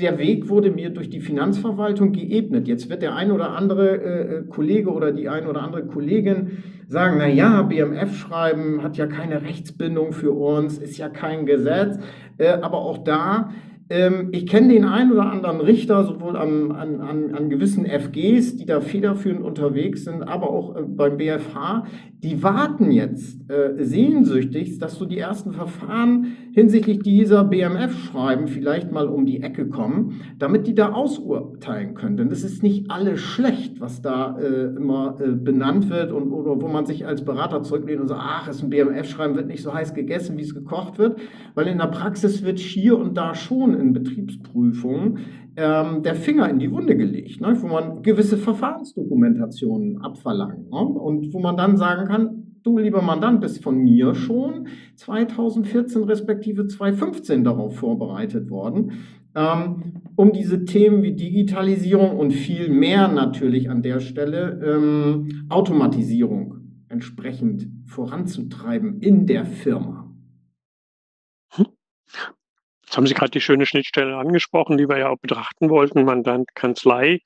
der 0.00 0.16
Weg 0.16 0.48
wurde 0.48 0.70
mir 0.70 0.88
durch 0.88 1.10
die 1.10 1.20
Finanzverwaltung 1.20 2.12
geebnet. 2.12 2.66
Jetzt 2.66 2.88
wird 2.88 3.02
der 3.02 3.14
ein 3.14 3.30
oder 3.30 3.50
andere 3.50 3.96
äh, 3.96 4.36
äh 4.36 4.44
Kollege 4.44 4.90
oder 4.90 5.12
die 5.12 5.28
ein 5.28 5.46
oder 5.46 5.62
andere 5.62 5.84
Kollegin 5.84 6.62
sagen, 6.86 7.16
na 7.18 7.28
ja, 7.28 7.60
BMF 7.60 8.16
schreiben 8.16 8.82
hat 8.82 8.96
ja 8.96 9.06
keine 9.06 9.42
Rechtsbindung 9.42 10.12
für 10.12 10.32
uns, 10.32 10.78
ist 10.78 10.96
ja 10.96 11.10
kein 11.10 11.44
Gesetz, 11.44 11.98
äh, 12.38 12.48
aber 12.48 12.78
auch 12.78 12.98
da 12.98 13.50
ähm, 13.90 14.28
ich 14.32 14.46
kenne 14.46 14.72
den 14.72 14.84
einen 14.84 15.12
oder 15.12 15.30
anderen 15.30 15.60
Richter, 15.60 16.04
sowohl 16.04 16.36
an, 16.36 16.72
an, 16.72 17.00
an, 17.00 17.34
an 17.34 17.48
gewissen 17.48 17.86
FGs, 17.86 18.56
die 18.56 18.66
da 18.66 18.80
federführend 18.80 19.42
unterwegs 19.42 20.04
sind, 20.04 20.22
aber 20.22 20.50
auch 20.50 20.76
äh, 20.76 20.82
beim 20.82 21.16
BFH, 21.16 21.84
die 22.22 22.42
warten 22.42 22.90
jetzt 22.90 23.48
äh, 23.48 23.82
sehnsüchtig, 23.82 24.78
dass 24.78 24.96
so 24.96 25.06
die 25.06 25.18
ersten 25.18 25.52
Verfahren 25.52 26.36
hinsichtlich 26.52 26.98
dieser 26.98 27.44
BMF-Schreiben 27.44 28.48
vielleicht 28.48 28.90
mal 28.90 29.06
um 29.06 29.24
die 29.24 29.40
Ecke 29.40 29.68
kommen, 29.68 30.20
damit 30.38 30.66
die 30.66 30.74
da 30.74 30.92
ausurteilen 30.92 31.94
können. 31.94 32.16
Denn 32.16 32.32
es 32.32 32.42
ist 32.42 32.62
nicht 32.62 32.90
alles 32.90 33.20
schlecht, 33.20 33.80
was 33.80 34.02
da 34.02 34.36
äh, 34.38 34.64
immer 34.76 35.16
äh, 35.20 35.28
benannt 35.28 35.88
wird 35.88 36.10
und 36.10 36.32
oder 36.32 36.60
wo 36.60 36.68
man 36.68 36.86
sich 36.86 37.06
als 37.06 37.24
Berater 37.24 37.62
zurücklehnt 37.62 38.00
und 38.00 38.08
sagt, 38.08 38.22
ach, 38.22 38.48
ist 38.48 38.62
ein 38.62 38.70
BMF-Schreiben, 38.70 39.36
wird 39.36 39.46
nicht 39.46 39.62
so 39.62 39.72
heiß 39.72 39.94
gegessen, 39.94 40.36
wie 40.36 40.42
es 40.42 40.54
gekocht 40.54 40.98
wird, 40.98 41.20
weil 41.54 41.68
in 41.68 41.78
der 41.78 41.86
Praxis 41.86 42.42
wird 42.42 42.58
hier 42.58 42.98
und 42.98 43.16
da 43.16 43.34
schon 43.36 43.77
in 43.78 43.92
Betriebsprüfungen 43.92 45.18
ähm, 45.56 46.02
der 46.02 46.14
Finger 46.14 46.48
in 46.48 46.58
die 46.58 46.70
Wunde 46.70 46.96
gelegt, 46.96 47.40
ne, 47.40 47.56
wo 47.60 47.66
man 47.66 48.02
gewisse 48.02 48.36
Verfahrensdokumentationen 48.36 50.00
abverlangt 50.02 50.70
ne, 50.70 50.78
und 50.78 51.32
wo 51.32 51.40
man 51.40 51.56
dann 51.56 51.76
sagen 51.76 52.06
kann, 52.06 52.48
du 52.62 52.78
lieber 52.78 53.02
Mandant 53.02 53.40
bist 53.40 53.62
von 53.62 53.78
mir 53.78 54.14
schon 54.14 54.68
2014 54.96 56.04
respektive 56.04 56.66
2015 56.66 57.44
darauf 57.44 57.76
vorbereitet 57.76 58.50
worden, 58.50 58.92
ähm, 59.34 59.94
um 60.16 60.32
diese 60.32 60.64
Themen 60.64 61.02
wie 61.02 61.14
Digitalisierung 61.14 62.18
und 62.18 62.32
viel 62.32 62.68
mehr 62.68 63.08
natürlich 63.08 63.70
an 63.70 63.82
der 63.82 64.00
Stelle 64.00 64.60
ähm, 64.64 65.46
Automatisierung 65.48 66.54
entsprechend 66.88 67.68
voranzutreiben 67.86 69.00
in 69.00 69.26
der 69.26 69.44
Firma. 69.44 70.07
Jetzt 72.88 72.96
haben 72.96 73.06
Sie 73.06 73.12
gerade 73.12 73.32
die 73.32 73.42
schöne 73.42 73.66
Schnittstelle 73.66 74.16
angesprochen, 74.16 74.78
die 74.78 74.88
wir 74.88 74.96
ja 74.96 75.10
auch 75.10 75.18
betrachten 75.18 75.68
wollten, 75.68 76.04
Mandant, 76.04 76.54
Kanzlei. 76.54 77.20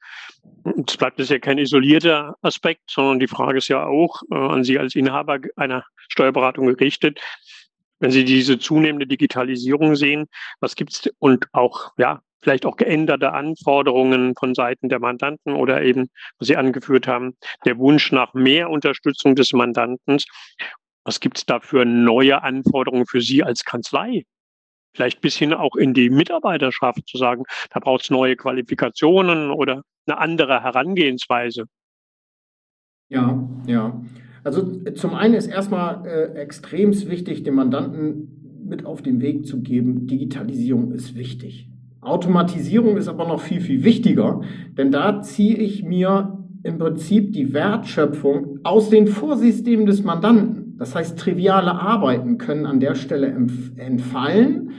Es 0.88 0.96
bleibt 0.96 1.20
es 1.20 1.28
ja 1.28 1.38
kein 1.38 1.56
isolierter 1.58 2.34
Aspekt, 2.42 2.90
sondern 2.90 3.20
die 3.20 3.28
Frage 3.28 3.58
ist 3.58 3.68
ja 3.68 3.86
auch 3.86 4.22
äh, 4.32 4.34
an 4.34 4.64
Sie 4.64 4.80
als 4.80 4.96
Inhaber 4.96 5.38
einer 5.54 5.84
Steuerberatung 6.08 6.66
gerichtet. 6.66 7.20
Wenn 8.00 8.10
Sie 8.10 8.24
diese 8.24 8.58
zunehmende 8.58 9.06
Digitalisierung 9.06 9.94
sehen, 9.94 10.26
was 10.58 10.74
gibt 10.74 10.94
es 10.94 11.14
und 11.20 11.46
auch, 11.52 11.92
ja, 11.96 12.22
vielleicht 12.40 12.66
auch 12.66 12.76
geänderte 12.76 13.32
Anforderungen 13.32 14.34
von 14.36 14.56
Seiten 14.56 14.88
der 14.88 14.98
Mandanten 14.98 15.52
oder 15.52 15.82
eben, 15.82 16.10
was 16.40 16.48
Sie 16.48 16.56
angeführt 16.56 17.06
haben, 17.06 17.36
der 17.64 17.78
Wunsch 17.78 18.10
nach 18.10 18.34
mehr 18.34 18.68
Unterstützung 18.68 19.36
des 19.36 19.52
Mandanten. 19.52 20.18
Was 21.04 21.20
gibt 21.20 21.38
es 21.38 21.46
da 21.46 21.60
für 21.60 21.84
neue 21.84 22.42
Anforderungen 22.42 23.06
für 23.06 23.20
Sie 23.20 23.44
als 23.44 23.64
Kanzlei? 23.64 24.24
Vielleicht 24.94 25.20
bis 25.20 25.36
hin 25.36 25.52
auch 25.52 25.76
in 25.76 25.94
die 25.94 26.10
Mitarbeiterschaft 26.10 27.06
zu 27.06 27.18
sagen, 27.18 27.44
da 27.70 27.80
braucht 27.80 28.02
es 28.02 28.10
neue 28.10 28.36
Qualifikationen 28.36 29.50
oder 29.50 29.82
eine 30.06 30.18
andere 30.18 30.62
Herangehensweise. 30.62 31.64
Ja, 33.08 33.48
ja. 33.66 34.00
Also 34.44 34.62
zum 34.94 35.14
einen 35.14 35.34
ist 35.34 35.46
erstmal 35.46 36.06
äh, 36.06 36.34
extrem 36.40 36.92
wichtig, 37.08 37.44
dem 37.44 37.54
Mandanten 37.54 38.64
mit 38.64 38.86
auf 38.86 39.02
den 39.02 39.20
Weg 39.20 39.46
zu 39.46 39.60
geben, 39.62 40.06
Digitalisierung 40.06 40.92
ist 40.92 41.14
wichtig. 41.14 41.68
Automatisierung 42.00 42.96
ist 42.96 43.08
aber 43.08 43.28
noch 43.28 43.40
viel, 43.40 43.60
viel 43.60 43.84
wichtiger, 43.84 44.40
denn 44.76 44.90
da 44.90 45.22
ziehe 45.22 45.56
ich 45.56 45.84
mir 45.84 46.38
im 46.64 46.78
Prinzip 46.78 47.32
die 47.32 47.52
Wertschöpfung 47.52 48.60
aus 48.64 48.90
den 48.90 49.06
Vorsystemen 49.06 49.86
des 49.86 50.02
Mandanten. 50.02 50.61
Das 50.78 50.94
heißt, 50.94 51.18
triviale 51.18 51.72
Arbeiten 51.72 52.38
können 52.38 52.66
an 52.66 52.80
der 52.80 52.94
Stelle 52.94 53.28
entfallen 53.76 54.70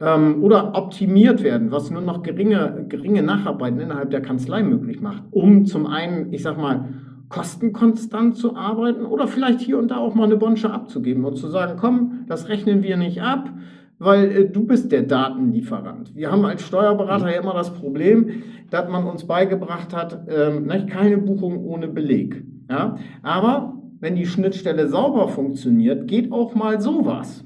ähm, 0.00 0.42
oder 0.42 0.74
optimiert 0.74 1.42
werden, 1.42 1.70
was 1.70 1.90
nur 1.90 2.02
noch 2.02 2.22
geringe, 2.22 2.86
geringe 2.88 3.22
Nacharbeiten 3.22 3.80
innerhalb 3.80 4.10
der 4.10 4.22
Kanzlei 4.22 4.62
möglich 4.62 5.00
macht, 5.00 5.22
um 5.30 5.66
zum 5.66 5.86
einen, 5.86 6.32
ich 6.32 6.42
sag 6.42 6.58
mal, 6.58 6.88
kostenkonstant 7.28 8.36
zu 8.36 8.56
arbeiten 8.56 9.04
oder 9.04 9.26
vielleicht 9.26 9.60
hier 9.60 9.78
und 9.78 9.90
da 9.90 9.96
auch 9.96 10.14
mal 10.14 10.24
eine 10.24 10.36
Bonsche 10.36 10.70
abzugeben 10.70 11.24
und 11.24 11.36
zu 11.36 11.48
sagen, 11.48 11.76
komm, 11.80 12.24
das 12.28 12.48
rechnen 12.48 12.82
wir 12.82 12.96
nicht 12.96 13.20
ab, 13.20 13.50
weil 13.98 14.30
äh, 14.30 14.48
du 14.48 14.64
bist 14.64 14.92
der 14.92 15.02
Datenlieferant. 15.02 16.14
Wir 16.14 16.30
haben 16.30 16.44
als 16.44 16.62
Steuerberater 16.62 17.30
ja 17.30 17.40
immer 17.40 17.54
das 17.54 17.72
Problem, 17.72 18.42
dass 18.70 18.88
man 18.88 19.04
uns 19.04 19.26
beigebracht 19.26 19.94
hat, 19.94 20.26
ähm, 20.28 20.68
keine 20.88 21.18
Buchung 21.18 21.64
ohne 21.64 21.88
Beleg. 21.88 22.44
Ja? 22.68 22.96
Aber 23.22 23.74
wenn 24.00 24.16
die 24.16 24.26
Schnittstelle 24.26 24.88
sauber 24.88 25.28
funktioniert, 25.28 26.08
geht 26.08 26.32
auch 26.32 26.54
mal 26.54 26.80
sowas. 26.80 27.44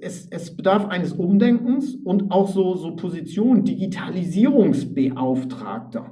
Es, 0.00 0.26
es 0.30 0.56
bedarf 0.56 0.86
eines 0.86 1.12
Umdenkens 1.12 1.96
und 1.96 2.30
auch 2.30 2.48
so, 2.48 2.74
so 2.74 2.96
Position 2.96 3.64
Digitalisierungsbeauftragter. 3.64 6.06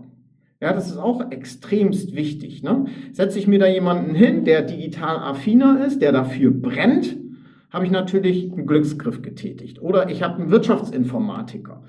Ja, 0.60 0.72
das 0.72 0.88
ist 0.88 0.98
auch 0.98 1.32
extremst 1.32 2.14
wichtig. 2.14 2.62
Ne? 2.62 2.84
Setze 3.12 3.38
ich 3.38 3.48
mir 3.48 3.58
da 3.58 3.66
jemanden 3.66 4.14
hin, 4.14 4.44
der 4.44 4.62
digital 4.62 5.18
affiner 5.18 5.84
ist, 5.84 6.00
der 6.00 6.12
dafür 6.12 6.52
brennt, 6.52 7.16
habe 7.70 7.86
ich 7.86 7.90
natürlich 7.90 8.52
einen 8.52 8.66
Glücksgriff 8.66 9.22
getätigt. 9.22 9.82
Oder 9.82 10.10
ich 10.10 10.22
habe 10.22 10.36
einen 10.36 10.50
Wirtschaftsinformatiker. 10.50 11.82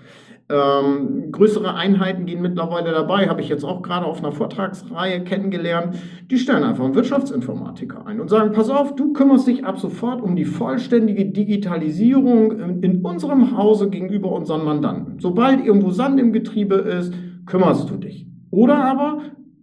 Ähm, 0.49 1.31
größere 1.31 1.73
Einheiten 1.73 2.25
gehen 2.25 2.41
mittlerweile 2.41 2.91
dabei, 2.91 3.29
habe 3.29 3.39
ich 3.39 3.47
jetzt 3.47 3.63
auch 3.63 3.81
gerade 3.81 4.05
auf 4.05 4.19
einer 4.19 4.33
Vortragsreihe 4.33 5.23
kennengelernt. 5.23 5.95
Die 6.29 6.37
stellen 6.37 6.63
einfach 6.63 6.83
einen 6.83 6.95
Wirtschaftsinformatiker 6.95 8.05
ein 8.05 8.19
und 8.19 8.29
sagen, 8.29 8.51
pass 8.51 8.69
auf, 8.69 8.93
du 8.95 9.13
kümmerst 9.13 9.47
dich 9.47 9.65
ab 9.65 9.79
sofort 9.79 10.21
um 10.21 10.35
die 10.35 10.43
vollständige 10.43 11.25
Digitalisierung 11.25 12.59
in, 12.59 12.83
in 12.83 13.05
unserem 13.05 13.57
Hause 13.57 13.89
gegenüber 13.89 14.33
unseren 14.33 14.65
Mandanten. 14.65 15.19
Sobald 15.19 15.65
irgendwo 15.65 15.91
Sand 15.91 16.19
im 16.19 16.33
Getriebe 16.33 16.75
ist, 16.75 17.13
kümmerst 17.45 17.89
du 17.89 17.95
dich. 17.95 18.27
Oder 18.51 18.83
aber, 18.83 19.19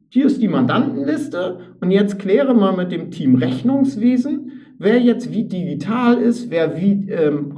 hier 0.09 0.27
ist 0.27 0.41
die 0.41 0.49
Mandantenliste 0.49 1.59
und 1.81 1.91
jetzt 1.91 2.19
kläre 2.19 2.55
mal 2.55 2.75
mit 2.75 2.91
dem 2.91 3.11
Team 3.11 3.37
Rechnungswesen, 3.37 4.51
wer 4.79 4.99
jetzt 4.99 5.33
wie 5.33 5.45
digital 5.45 6.17
ist, 6.17 6.51
wer 6.51 6.77
wie 6.77 7.11
ähm, 7.11 7.55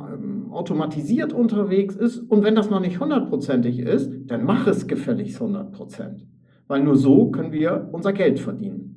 automatisiert 0.53 1.33
unterwegs 1.33 1.95
ist 1.95 2.19
und 2.19 2.43
wenn 2.43 2.55
das 2.55 2.71
noch 2.71 2.81
nicht 2.81 3.01
hundertprozentig 3.01 3.79
ist, 3.79 4.11
dann 4.27 4.45
mach 4.45 4.67
es 4.67 4.87
gefälligst 4.87 5.41
100 5.41 5.73
Prozent. 5.73 6.27
Weil 6.67 6.83
nur 6.83 6.97
so 6.97 7.31
können 7.31 7.53
wir 7.53 7.89
unser 7.93 8.13
Geld 8.13 8.41
verdienen. 8.41 8.93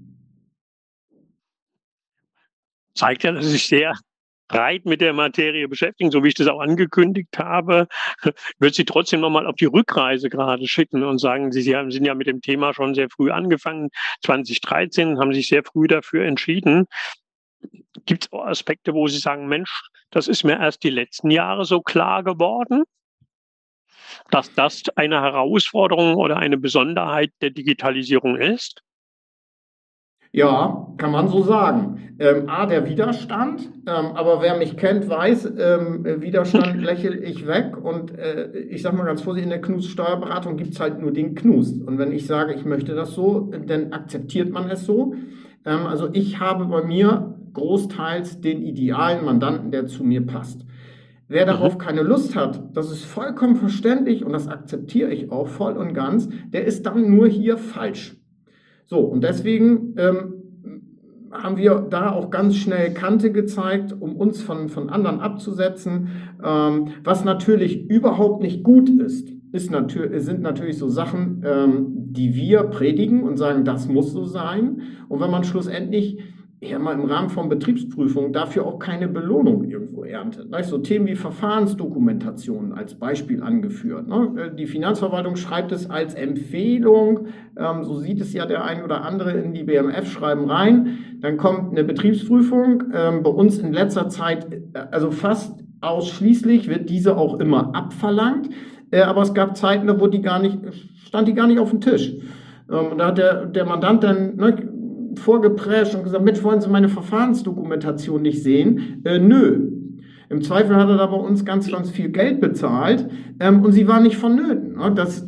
Zeigt 2.93 3.23
ja, 3.23 3.31
dass 3.31 3.53
ich 3.53 3.67
sehr 3.67 3.93
breit 4.47 4.85
mit 4.85 5.01
der 5.01 5.13
Materie 5.13 5.67
beschäftigen, 5.67 6.11
so 6.11 6.23
wie 6.23 6.29
ich 6.29 6.35
das 6.35 6.47
auch 6.47 6.59
angekündigt 6.59 7.37
habe, 7.37 7.87
würde 8.59 8.75
Sie 8.75 8.85
trotzdem 8.85 9.21
nochmal 9.21 9.47
auf 9.47 9.55
die 9.55 9.65
Rückreise 9.65 10.29
gerade 10.29 10.67
schicken 10.67 11.03
und 11.03 11.19
sagen, 11.19 11.51
Sie, 11.51 11.61
Sie 11.61 11.73
sind 11.89 12.05
ja 12.05 12.13
mit 12.13 12.27
dem 12.27 12.41
Thema 12.41 12.73
schon 12.73 12.93
sehr 12.93 13.09
früh 13.09 13.31
angefangen. 13.31 13.89
2013 14.23 15.19
haben 15.19 15.33
sich 15.33 15.47
sehr 15.47 15.63
früh 15.63 15.87
dafür 15.87 16.25
entschieden. 16.25 16.85
Gibt 18.05 18.25
es 18.25 18.33
auch 18.33 18.45
Aspekte, 18.45 18.93
wo 18.93 19.07
Sie 19.07 19.19
sagen, 19.19 19.47
Mensch, 19.47 19.83
das 20.11 20.27
ist 20.27 20.43
mir 20.43 20.59
erst 20.59 20.83
die 20.83 20.89
letzten 20.89 21.31
Jahre 21.31 21.65
so 21.65 21.81
klar 21.81 22.23
geworden? 22.23 22.83
dass 24.31 24.53
das 24.53 24.83
eine 24.95 25.21
Herausforderung 25.21 26.15
oder 26.15 26.37
eine 26.37 26.57
Besonderheit 26.57 27.31
der 27.41 27.51
Digitalisierung 27.51 28.37
ist? 28.37 28.81
Ja, 30.31 30.87
kann 30.97 31.11
man 31.11 31.29
so 31.29 31.43
sagen. 31.43 32.17
Ähm, 32.19 32.49
A, 32.49 32.65
der 32.65 32.89
Widerstand, 32.89 33.69
ähm, 33.87 34.07
aber 34.15 34.41
wer 34.41 34.57
mich 34.57 34.75
kennt, 34.75 35.07
weiß, 35.07 35.53
ähm, 35.57 36.03
Widerstand 36.21 36.75
lächle 36.83 37.17
ich 37.17 37.47
weg 37.47 37.77
und 37.81 38.17
äh, 38.17 38.51
ich 38.51 38.81
sage 38.81 38.97
mal 38.97 39.05
ganz 39.05 39.21
vorsichtig, 39.21 39.45
in 39.45 39.49
der 39.49 39.61
Knust-Steuerberatung 39.61 40.57
gibt 40.57 40.73
es 40.73 40.79
halt 40.81 40.99
nur 40.99 41.11
den 41.11 41.35
Knust. 41.35 41.81
Und 41.81 41.97
wenn 41.99 42.11
ich 42.11 42.27
sage, 42.27 42.53
ich 42.53 42.65
möchte 42.65 42.95
das 42.95 43.13
so, 43.13 43.51
dann 43.65 43.93
akzeptiert 43.93 44.49
man 44.51 44.69
es 44.69 44.85
so. 44.85 45.15
Ähm, 45.65 45.87
also 45.87 46.09
ich 46.11 46.37
habe 46.39 46.65
bei 46.65 46.83
mir 46.83 47.34
großteils 47.55 48.41
den 48.41 48.61
idealen 48.61 49.25
Mandanten, 49.25 49.71
der 49.71 49.87
zu 49.87 50.03
mir 50.03 50.25
passt. 50.25 50.65
Wer 51.27 51.45
darauf 51.45 51.75
mhm. 51.75 51.79
keine 51.79 52.03
Lust 52.03 52.35
hat, 52.35 52.75
das 52.75 52.91
ist 52.91 53.03
vollkommen 53.03 53.55
verständlich 53.55 54.23
und 54.23 54.31
das 54.31 54.47
akzeptiere 54.47 55.11
ich 55.11 55.31
auch 55.31 55.47
voll 55.47 55.73
und 55.73 55.93
ganz, 55.93 56.29
der 56.49 56.65
ist 56.65 56.85
dann 56.85 57.09
nur 57.09 57.27
hier 57.27 57.57
falsch. 57.57 58.17
So, 58.85 58.99
und 58.99 59.23
deswegen 59.23 59.95
ähm, 59.97 60.35
haben 61.31 61.57
wir 61.57 61.87
da 61.89 62.11
auch 62.11 62.29
ganz 62.29 62.55
schnell 62.55 62.93
Kante 62.93 63.31
gezeigt, 63.31 63.95
um 63.99 64.15
uns 64.15 64.41
von, 64.41 64.69
von 64.69 64.89
anderen 64.89 65.19
abzusetzen. 65.19 66.09
Ähm, 66.43 66.89
was 67.03 67.25
natürlich 67.25 67.89
überhaupt 67.89 68.43
nicht 68.43 68.63
gut 68.63 68.89
ist, 68.89 69.29
ist 69.51 69.71
natür 69.71 70.19
sind 70.19 70.41
natürlich 70.41 70.77
so 70.77 70.89
Sachen, 70.89 71.41
ähm, 71.45 71.87
die 72.11 72.35
wir 72.35 72.63
predigen 72.63 73.23
und 73.23 73.37
sagen, 73.37 73.63
das 73.63 73.87
muss 73.87 74.11
so 74.11 74.25
sein. 74.25 74.81
Und 75.07 75.21
wenn 75.21 75.31
man 75.31 75.43
schlussendlich 75.43 76.19
ja 76.61 76.79
mal 76.79 76.93
im 76.93 77.05
Rahmen 77.05 77.29
von 77.29 77.49
Betriebsprüfungen 77.49 78.33
dafür 78.33 78.65
auch 78.65 78.79
keine 78.79 79.07
Belohnung 79.07 79.63
irgendwo 79.65 80.03
erntet. 80.03 80.49
Ne? 80.49 80.63
So 80.63 80.77
Themen 80.77 81.05
wie 81.07 81.15
Verfahrensdokumentation 81.15 82.73
als 82.73 82.95
Beispiel 82.95 83.41
angeführt. 83.43 84.07
Ne? 84.07 84.53
Die 84.57 84.65
Finanzverwaltung 84.65 85.35
schreibt 85.35 85.71
es 85.71 85.89
als 85.89 86.13
Empfehlung, 86.13 87.27
ähm, 87.57 87.83
so 87.83 87.99
sieht 87.99 88.21
es 88.21 88.33
ja 88.33 88.45
der 88.45 88.63
ein 88.63 88.83
oder 88.83 89.03
andere 89.03 89.31
in 89.31 89.53
die 89.53 89.63
BMF-Schreiben 89.63 90.49
rein. 90.49 90.99
Dann 91.21 91.37
kommt 91.37 91.71
eine 91.71 91.83
Betriebsprüfung. 91.83 92.83
Ähm, 92.93 93.23
bei 93.23 93.29
uns 93.29 93.59
in 93.59 93.73
letzter 93.73 94.09
Zeit, 94.09 94.51
äh, 94.51 94.79
also 94.91 95.11
fast 95.11 95.63
ausschließlich, 95.81 96.69
wird 96.69 96.89
diese 96.89 97.17
auch 97.17 97.39
immer 97.39 97.75
abverlangt. 97.75 98.49
Äh, 98.91 99.01
aber 99.01 99.21
es 99.21 99.33
gab 99.33 99.57
Zeiten, 99.57 99.89
wo 99.99 100.07
die 100.07 100.21
gar 100.21 100.39
nicht, 100.39 100.57
stand 101.05 101.27
die 101.27 101.33
gar 101.33 101.47
nicht 101.47 101.59
auf 101.59 101.71
dem 101.71 101.81
Tisch. 101.81 102.13
Ähm, 102.69 102.91
und 102.91 102.97
da 102.97 103.07
hat 103.07 103.17
der, 103.17 103.45
der 103.45 103.65
Mandant 103.65 104.03
dann, 104.03 104.35
ne, 104.35 104.55
vorgeprescht 105.19 105.95
und 105.95 106.03
gesagt, 106.03 106.23
Mensch, 106.23 106.43
wollen 106.43 106.61
Sie 106.61 106.69
meine 106.69 106.89
Verfahrensdokumentation 106.89 108.21
nicht 108.21 108.43
sehen? 108.43 109.01
Äh, 109.05 109.19
nö. 109.19 109.71
Im 110.29 110.41
Zweifel 110.41 110.75
hat 110.75 110.89
er 110.89 110.97
da 110.97 111.05
bei 111.05 111.17
uns 111.17 111.45
ganz, 111.45 111.71
ganz 111.71 111.91
viel 111.91 112.09
Geld 112.09 112.41
bezahlt 112.41 113.07
ähm, 113.39 113.63
und 113.63 113.71
sie 113.73 113.87
war 113.87 113.99
nicht 113.99 114.17
vonnöten. 114.17 114.75
Ne? 114.75 114.91
Das, 114.95 115.27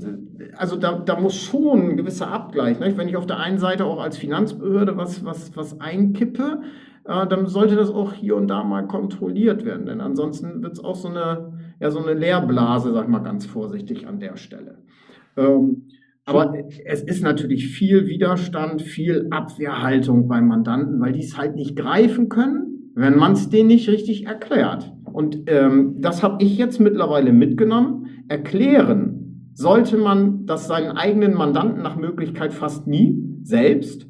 also 0.56 0.76
da, 0.76 0.94
da 0.94 1.20
muss 1.20 1.36
schon 1.36 1.92
ein 1.92 1.98
gewisser 1.98 2.30
Abgleich. 2.30 2.80
Ne? 2.80 2.94
Wenn 2.98 3.08
ich 3.08 3.16
auf 3.16 3.28
der 3.28 3.40
einen 3.40 3.60
Seite 3.60 3.86
auch 3.86 4.02
als 4.02 4.18
Finanzbehörde 4.18 4.98
was, 4.98 5.24
was, 5.24 5.56
was 5.56 5.80
einkippe, 5.80 6.62
äh, 7.06 7.28
dann 7.28 7.48
sollte 7.48 7.76
das 7.76 7.90
auch 7.92 8.14
hier 8.14 8.36
und 8.36 8.48
da 8.48 8.64
mal 8.64 8.88
kontrolliert 8.88 9.66
werden. 9.66 9.86
Denn 9.86 10.02
ansonsten 10.02 10.64
wird 10.64 10.74
es 10.74 10.84
auch 10.84 10.96
so 10.96 11.10
eine, 11.10 11.54
ja, 11.80 11.92
so 11.92 12.00
eine 12.00 12.14
Leerblase, 12.14 12.92
sag 12.92 13.04
ich 13.04 13.10
mal 13.10 13.20
ganz 13.20 13.46
vorsichtig 13.46 14.08
an 14.08 14.20
der 14.20 14.36
Stelle. 14.36 14.80
Ähm, 15.38 15.84
aber 16.28 16.54
es 16.84 17.02
ist 17.02 17.24
natürlich 17.24 17.70
viel 17.70 18.06
Widerstand, 18.06 18.82
viel 18.82 19.28
Abwehrhaltung 19.32 20.28
beim 20.28 20.50
Mandanten, 20.50 21.00
weil 21.00 21.14
die 21.14 21.22
es 21.22 21.38
halt 21.38 21.56
nicht 21.56 21.78
greifen 21.78 22.28
können, 22.28 22.92
wenn 22.96 23.16
man 23.16 23.32
es 23.32 23.50
denen 23.50 23.68
nicht 23.68 23.88
richtig 23.88 24.28
erklärt. 24.28 24.92
Und 25.06 25.44
ähm, 25.48 25.96
das 26.00 26.24
habe 26.24 26.44
ich 26.44 26.58
jetzt 26.58 26.82
mittlerweile 26.82 27.32
mitgenommen. 27.32 28.26
Erklären 28.28 29.52
sollte 29.54 29.96
man 29.96 30.46
das 30.46 30.68
seinen 30.68 30.98
eigenen 30.98 31.34
Mandanten 31.34 31.82
nach 31.82 31.96
Möglichkeit 31.96 32.54
fast 32.54 32.88
nie 32.88 33.24
selbst, 33.44 34.06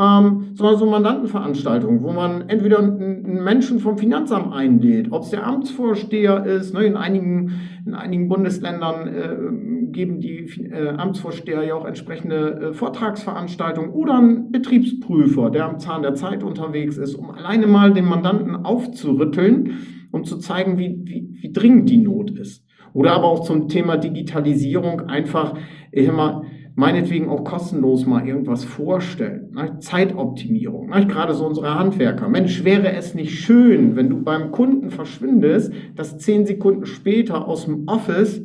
ähm, 0.00 0.52
sondern 0.54 0.78
so 0.78 0.86
Mandantenveranstaltungen, 0.86 2.02
wo 2.02 2.12
man 2.12 2.48
entweder 2.48 2.78
einen 2.78 3.44
Menschen 3.44 3.80
vom 3.80 3.98
Finanzamt 3.98 4.52
einlädt, 4.52 5.12
ob 5.12 5.24
es 5.24 5.30
der 5.30 5.46
Amtsvorsteher 5.46 6.46
ist, 6.46 6.72
ne, 6.72 6.84
in, 6.84 6.96
einigen, 6.96 7.60
in 7.84 7.94
einigen 7.94 8.28
Bundesländern 8.28 9.08
äh, 9.08 9.92
geben 9.92 10.20
die 10.20 10.46
äh, 10.70 10.88
Amtsvorsteher 10.96 11.64
ja 11.64 11.74
auch 11.74 11.84
entsprechende 11.84 12.70
äh, 12.70 12.72
Vortragsveranstaltungen 12.72 13.90
oder 13.90 14.18
ein 14.18 14.50
Betriebsprüfer, 14.50 15.50
der 15.50 15.66
am 15.66 15.78
Zahn 15.78 16.02
der 16.02 16.14
Zeit 16.14 16.42
unterwegs 16.42 16.96
ist, 16.96 17.14
um 17.14 17.30
alleine 17.30 17.66
mal 17.66 17.92
den 17.92 18.06
Mandanten 18.06 18.56
aufzurütteln, 18.56 19.72
um 20.12 20.24
zu 20.24 20.38
zeigen, 20.38 20.78
wie, 20.78 20.98
wie, 21.04 21.36
wie 21.42 21.52
dringend 21.52 21.90
die 21.90 21.98
Not 21.98 22.30
ist. 22.30 22.64
Oder 22.94 23.12
aber 23.12 23.26
auch 23.26 23.40
zum 23.40 23.68
Thema 23.68 23.98
Digitalisierung 23.98 25.02
einfach, 25.02 25.54
ich 25.92 26.06
sag 26.06 26.16
mal, 26.16 26.42
meinetwegen 26.74 27.28
auch 27.28 27.44
kostenlos 27.44 28.06
mal 28.06 28.26
irgendwas 28.26 28.64
vorstellen. 28.64 29.50
Ne? 29.52 29.78
Zeitoptimierung. 29.80 30.90
Ne? 30.90 31.06
Gerade 31.06 31.34
so 31.34 31.46
unsere 31.46 31.74
Handwerker. 31.74 32.28
Mensch, 32.28 32.64
wäre 32.64 32.92
es 32.92 33.14
nicht 33.14 33.38
schön, 33.40 33.96
wenn 33.96 34.08
du 34.08 34.22
beim 34.22 34.50
Kunden 34.50 34.90
verschwindest, 34.90 35.72
dass 35.96 36.18
zehn 36.18 36.46
Sekunden 36.46 36.86
später 36.86 37.46
aus 37.46 37.66
dem 37.66 37.86
Office 37.86 38.42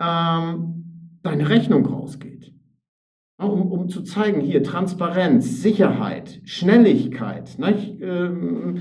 ähm, 0.00 1.18
deine 1.22 1.48
Rechnung 1.48 1.86
rausgeht. 1.86 2.52
Ja, 3.40 3.46
um, 3.46 3.72
um 3.72 3.88
zu 3.88 4.02
zeigen, 4.02 4.40
hier 4.40 4.62
Transparenz, 4.62 5.62
Sicherheit, 5.62 6.40
Schnelligkeit. 6.44 7.58
Nicht? 7.58 8.00
Ähm, 8.02 8.80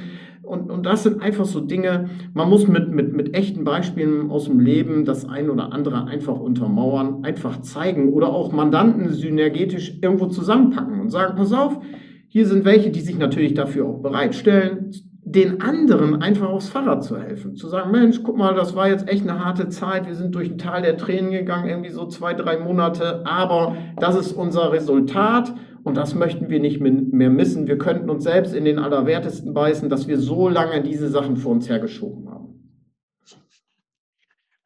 und, 0.50 0.72
und 0.72 0.86
das 0.86 1.04
sind 1.04 1.22
einfach 1.22 1.46
so 1.46 1.62
Dinge, 1.62 2.10
man 2.34 2.50
muss 2.50 2.68
mit, 2.68 2.90
mit, 2.90 3.14
mit 3.14 3.36
echten 3.36 3.64
Beispielen 3.64 4.32
aus 4.32 4.46
dem 4.46 4.60
Leben 4.60 5.06
das 5.06 5.30
ein 5.30 5.50
oder 5.50 5.72
andere 5.72 6.08
einfach 6.08 6.40
untermauern, 6.40 7.24
einfach 7.24 7.62
zeigen 7.62 8.12
oder 8.14 8.30
auch 8.30 8.52
Mandanten 8.52 9.10
synergetisch 9.10 10.00
irgendwo 10.02 10.26
zusammenpacken 10.26 11.00
und 11.00 11.12
sagen, 11.12 11.36
pass 11.38 11.54
auf, 11.54 11.80
hier 12.28 12.48
sind 12.48 12.66
welche, 12.66 12.90
die 12.90 13.02
sich 13.02 13.18
natürlich 13.18 13.54
dafür 13.54 13.88
auch 13.88 14.02
bereitstellen, 14.02 14.92
den 15.24 15.62
anderen 15.62 16.24
einfach 16.24 16.50
aufs 16.50 16.70
Fahrrad 16.70 17.04
zu 17.04 17.20
helfen. 17.20 17.56
Zu 17.56 17.68
sagen, 17.68 17.92
Mensch, 17.92 18.22
guck 18.24 18.36
mal, 18.36 18.56
das 18.56 18.76
war 18.76 18.90
jetzt 18.90 19.08
echt 19.08 19.30
eine 19.30 19.46
harte 19.46 19.70
Zeit, 19.70 20.08
wir 20.08 20.16
sind 20.16 20.34
durch 20.34 20.50
ein 20.50 20.58
Tal 20.58 20.82
der 20.82 20.98
Tränen 20.98 21.30
gegangen, 21.30 21.70
irgendwie 21.70 21.92
so 21.92 22.08
zwei, 22.08 22.34
drei 22.34 22.58
Monate, 22.58 23.22
aber 23.26 23.78
das 23.98 24.16
ist 24.16 24.32
unser 24.32 24.72
Resultat 24.72 25.54
und 25.90 25.96
das 25.96 26.14
möchten 26.14 26.50
wir 26.50 26.60
nicht 26.60 26.80
mehr 26.80 27.30
missen. 27.30 27.68
Wir 27.68 27.78
könnten 27.78 28.10
uns 28.10 28.24
selbst 28.24 28.54
in 28.54 28.64
den 28.64 28.78
Allerwertesten 28.78 29.54
beißen, 29.54 29.90
dass 29.90 30.08
wir 30.08 30.20
so 30.20 30.48
lange 30.48 30.82
diese 30.82 31.10
Sachen 31.10 31.36
vor 31.36 31.52
uns 31.52 31.68
hergeschoben 31.68 32.29
haben. 32.29 32.29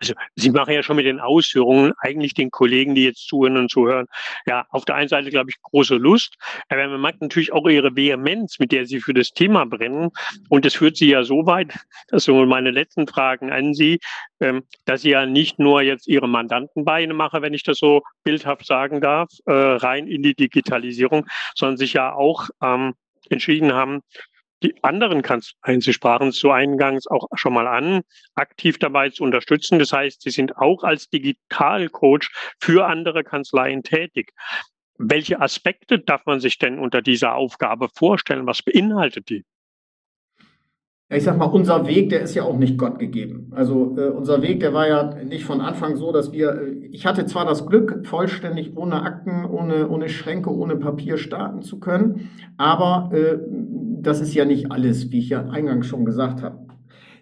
Also 0.03 0.15
Sie 0.35 0.51
machen 0.51 0.73
ja 0.73 0.83
schon 0.83 0.97
mit 0.97 1.05
den 1.05 1.21
Ausführungen 1.21 1.93
eigentlich 1.99 2.33
den 2.33 2.51
Kollegen, 2.51 2.93
die 2.93 3.05
jetzt 3.05 3.25
zuhören 3.27 3.55
und 3.55 3.71
zuhören, 3.71 4.07
ja, 4.45 4.65
auf 4.69 4.83
der 4.83 4.95
einen 4.95 5.07
Seite, 5.07 5.29
glaube 5.29 5.49
ich, 5.49 5.61
große 5.61 5.95
Lust, 5.95 6.35
aber 6.67 6.87
man 6.89 6.99
merkt 6.99 7.21
natürlich 7.21 7.53
auch 7.53 7.67
Ihre 7.69 7.95
Vehemenz, 7.95 8.59
mit 8.59 8.73
der 8.73 8.85
Sie 8.85 8.99
für 8.99 9.13
das 9.13 9.31
Thema 9.31 9.65
brennen. 9.65 10.09
Und 10.49 10.65
das 10.65 10.73
führt 10.73 10.97
Sie 10.97 11.09
ja 11.09 11.23
so 11.23 11.45
weit, 11.45 11.73
das 12.09 12.25
sind 12.25 12.47
meine 12.47 12.71
letzten 12.71 13.07
Fragen 13.07 13.51
an 13.51 13.73
Sie, 13.73 13.99
ähm, 14.41 14.63
dass 14.85 15.03
Sie 15.03 15.11
ja 15.11 15.25
nicht 15.25 15.57
nur 15.57 15.81
jetzt 15.81 16.07
Ihre 16.07 16.27
Mandantenbeine 16.27 17.13
machen, 17.13 17.41
wenn 17.41 17.53
ich 17.53 17.63
das 17.63 17.77
so 17.77 18.01
bildhaft 18.23 18.65
sagen 18.65 18.99
darf, 18.99 19.29
äh, 19.45 19.53
rein 19.53 20.07
in 20.07 20.21
die 20.21 20.35
Digitalisierung, 20.35 21.27
sondern 21.55 21.77
sich 21.77 21.93
ja 21.93 22.13
auch 22.13 22.49
ähm, 22.61 22.93
entschieden 23.29 23.73
haben, 23.73 24.01
die 24.63 24.81
anderen 24.83 25.21
Kanzleien, 25.21 25.81
Sie 25.81 25.93
sprachen 25.93 26.29
es 26.29 26.39
so 26.39 26.51
eingangs 26.51 27.07
auch 27.07 27.27
schon 27.35 27.53
mal 27.53 27.67
an, 27.67 28.01
aktiv 28.35 28.79
dabei 28.79 29.09
zu 29.09 29.23
unterstützen. 29.23 29.79
Das 29.79 29.93
heißt, 29.93 30.21
Sie 30.21 30.31
sind 30.31 30.57
auch 30.57 30.83
als 30.83 31.09
Digitalcoach 31.09 32.29
für 32.59 32.87
andere 32.87 33.23
Kanzleien 33.23 33.83
tätig. 33.83 34.31
Welche 34.97 35.41
Aspekte 35.41 35.99
darf 35.99 36.25
man 36.25 36.39
sich 36.39 36.57
denn 36.57 36.79
unter 36.79 37.01
dieser 37.01 37.35
Aufgabe 37.35 37.89
vorstellen? 37.93 38.47
Was 38.47 38.61
beinhaltet 38.61 39.29
die? 39.29 39.43
Ich 41.09 41.23
sag 41.23 41.37
mal, 41.37 41.45
unser 41.45 41.87
Weg, 41.87 42.09
der 42.09 42.21
ist 42.21 42.33
ja 42.33 42.43
auch 42.43 42.57
nicht 42.57 42.77
Gott 42.77 42.97
gegeben. 42.97 43.51
Also 43.51 43.95
äh, 43.97 44.09
unser 44.09 44.41
Weg, 44.41 44.61
der 44.61 44.73
war 44.73 44.87
ja 44.87 45.15
nicht 45.23 45.45
von 45.45 45.61
Anfang 45.61 45.95
so, 45.95 46.11
dass 46.11 46.31
wir, 46.31 46.53
äh, 46.53 46.87
ich 46.91 47.05
hatte 47.05 47.25
zwar 47.25 47.45
das 47.45 47.65
Glück, 47.65 48.05
vollständig 48.07 48.75
ohne 48.75 49.01
Akten, 49.03 49.45
ohne, 49.45 49.89
ohne 49.89 50.09
Schränke, 50.09 50.49
ohne 50.49 50.75
Papier 50.75 51.17
starten 51.17 51.61
zu 51.61 51.79
können, 51.79 52.29
aber 52.57 53.11
äh, 53.13 53.37
das 54.01 54.21
ist 54.21 54.33
ja 54.33 54.45
nicht 54.45 54.71
alles, 54.71 55.11
wie 55.11 55.19
ich 55.19 55.29
ja 55.29 55.47
eingangs 55.49 55.85
schon 55.87 56.05
gesagt 56.05 56.41
habe. 56.41 56.65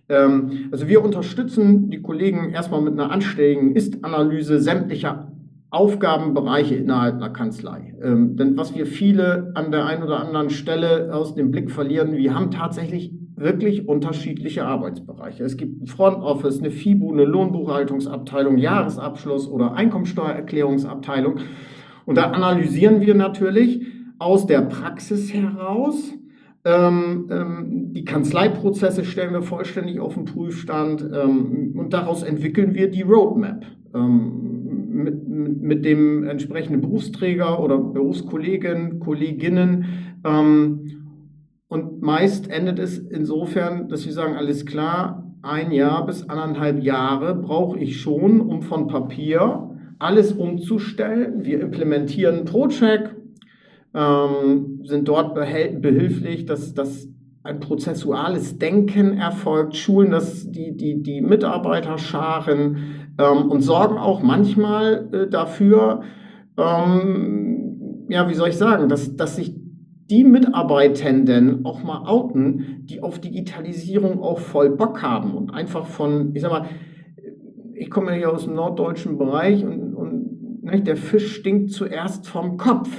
Ähm, 0.09 0.69
also 0.71 0.87
wir 0.87 1.03
unterstützen 1.03 1.89
die 1.89 2.01
Kollegen 2.01 2.51
erstmal 2.51 2.81
mit 2.81 2.93
einer 2.93 3.11
anständigen 3.11 3.75
Ist-Analyse 3.75 4.59
sämtlicher 4.59 5.31
Aufgabenbereiche 5.69 6.75
innerhalb 6.75 7.15
einer 7.15 7.29
Kanzlei. 7.29 7.95
Ähm, 8.03 8.35
denn 8.35 8.57
was 8.57 8.75
wir 8.75 8.85
viele 8.85 9.51
an 9.55 9.71
der 9.71 9.85
einen 9.85 10.03
oder 10.03 10.19
anderen 10.19 10.49
Stelle 10.49 11.13
aus 11.13 11.33
dem 11.33 11.49
Blick 11.49 11.71
verlieren, 11.71 12.13
wir 12.13 12.35
haben 12.35 12.51
tatsächlich 12.51 13.13
wirklich 13.41 13.87
unterschiedliche 13.87 14.65
Arbeitsbereiche. 14.65 15.43
Es 15.43 15.57
gibt 15.57 15.81
ein 15.81 15.87
Front 15.87 16.23
Office, 16.23 16.59
eine 16.59 16.71
FIBU, 16.71 17.11
eine 17.11 17.25
Lohnbuchhaltungsabteilung, 17.25 18.57
Jahresabschluss 18.57 19.47
oder 19.47 19.73
Einkommensteuererklärungsabteilung. 19.73 21.39
Und 22.05 22.17
da 22.17 22.31
analysieren 22.31 23.01
wir 23.01 23.15
natürlich 23.15 23.85
aus 24.19 24.45
der 24.47 24.61
Praxis 24.61 25.33
heraus, 25.33 26.13
ähm, 26.63 27.27
ähm, 27.31 27.93
die 27.93 28.05
Kanzleiprozesse 28.05 29.03
stellen 29.03 29.33
wir 29.33 29.41
vollständig 29.41 29.99
auf 29.99 30.13
den 30.13 30.25
Prüfstand 30.25 31.01
ähm, 31.01 31.73
und 31.75 31.91
daraus 31.91 32.21
entwickeln 32.21 32.75
wir 32.75 32.91
die 32.91 33.01
Roadmap. 33.01 33.65
ähm, 33.95 34.51
mit, 34.91 35.27
mit, 35.27 35.85
dem 35.85 36.23
entsprechenden 36.23 36.81
Berufsträger 36.81 37.63
oder 37.63 37.77
Berufskollegen, 37.77 38.99
Kolleginnen. 38.99 39.85
Und 41.71 42.01
meist 42.01 42.49
endet 42.49 42.79
es 42.79 42.97
insofern, 42.97 43.87
dass 43.87 44.05
wir 44.05 44.11
sagen, 44.11 44.35
alles 44.35 44.65
klar, 44.65 45.23
ein 45.41 45.71
Jahr 45.71 46.05
bis 46.05 46.27
anderthalb 46.27 46.83
Jahre 46.83 47.33
brauche 47.33 47.79
ich 47.79 48.01
schon, 48.01 48.41
um 48.41 48.61
von 48.61 48.87
Papier 48.87 49.69
alles 49.97 50.33
umzustellen. 50.33 51.45
Wir 51.45 51.61
implementieren 51.61 52.43
ProCheck, 52.43 53.15
ähm, 53.93 54.81
sind 54.83 55.07
dort 55.07 55.33
behilflich, 55.33 56.45
dass, 56.45 56.73
dass 56.73 57.07
ein 57.43 57.61
prozessuales 57.61 58.57
Denken 58.57 59.17
erfolgt, 59.17 59.77
schulen 59.77 60.11
das 60.11 60.51
die, 60.51 60.75
die, 60.75 61.01
die 61.01 61.21
Mitarbeiterscharen 61.21 62.79
ähm, 63.17 63.49
und 63.49 63.61
sorgen 63.61 63.97
auch 63.97 64.21
manchmal 64.21 65.07
äh, 65.13 65.29
dafür, 65.29 66.01
ähm, 66.57 68.07
ja, 68.09 68.27
wie 68.27 68.33
soll 68.33 68.49
ich 68.49 68.57
sagen, 68.57 68.89
dass, 68.89 69.15
dass 69.15 69.37
sich 69.37 69.60
die 70.11 70.25
Mitarbeitenden 70.25 71.65
auch 71.65 71.83
mal 71.83 72.05
outen, 72.05 72.83
die 72.83 73.01
auf 73.01 73.19
Digitalisierung 73.19 74.21
auch 74.21 74.39
voll 74.39 74.69
Bock 74.69 75.01
haben 75.01 75.33
und 75.33 75.53
einfach 75.53 75.85
von, 75.85 76.35
ich 76.35 76.41
sag 76.41 76.51
mal, 76.51 76.65
ich 77.73 77.89
komme 77.89 78.11
ja 78.11 78.17
hier 78.17 78.33
aus 78.33 78.43
dem 78.43 78.55
norddeutschen 78.55 79.17
Bereich 79.17 79.63
und, 79.63 79.95
und 79.95 80.63
ne, 80.63 80.81
der 80.81 80.97
Fisch 80.97 81.37
stinkt 81.37 81.71
zuerst 81.71 82.27
vom 82.27 82.57
Kopf. 82.57 82.89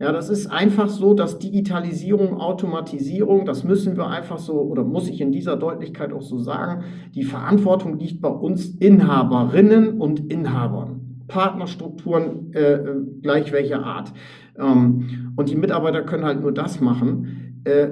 Ja, 0.00 0.10
das 0.10 0.30
ist 0.30 0.48
einfach 0.48 0.88
so, 0.88 1.14
dass 1.14 1.38
Digitalisierung, 1.38 2.40
Automatisierung, 2.40 3.46
das 3.46 3.62
müssen 3.62 3.96
wir 3.96 4.08
einfach 4.08 4.38
so, 4.38 4.54
oder 4.54 4.82
muss 4.82 5.08
ich 5.08 5.20
in 5.20 5.30
dieser 5.30 5.56
Deutlichkeit 5.56 6.12
auch 6.12 6.22
so 6.22 6.38
sagen, 6.38 6.82
die 7.14 7.24
Verantwortung 7.24 7.98
liegt 7.98 8.20
bei 8.20 8.28
uns 8.28 8.76
Inhaberinnen 8.76 10.00
und 10.00 10.32
Inhabern. 10.32 10.97
Partnerstrukturen 11.28 12.52
äh, 12.52 12.72
äh 12.74 13.04
gleich 13.22 13.52
welcher 13.52 13.84
Art. 13.84 14.12
Ähm, 14.58 15.32
und 15.36 15.48
die 15.48 15.56
Mitarbeiter 15.56 16.02
können 16.02 16.24
halt 16.24 16.40
nur 16.40 16.52
das 16.52 16.80
machen, 16.80 17.62
äh, 17.64 17.88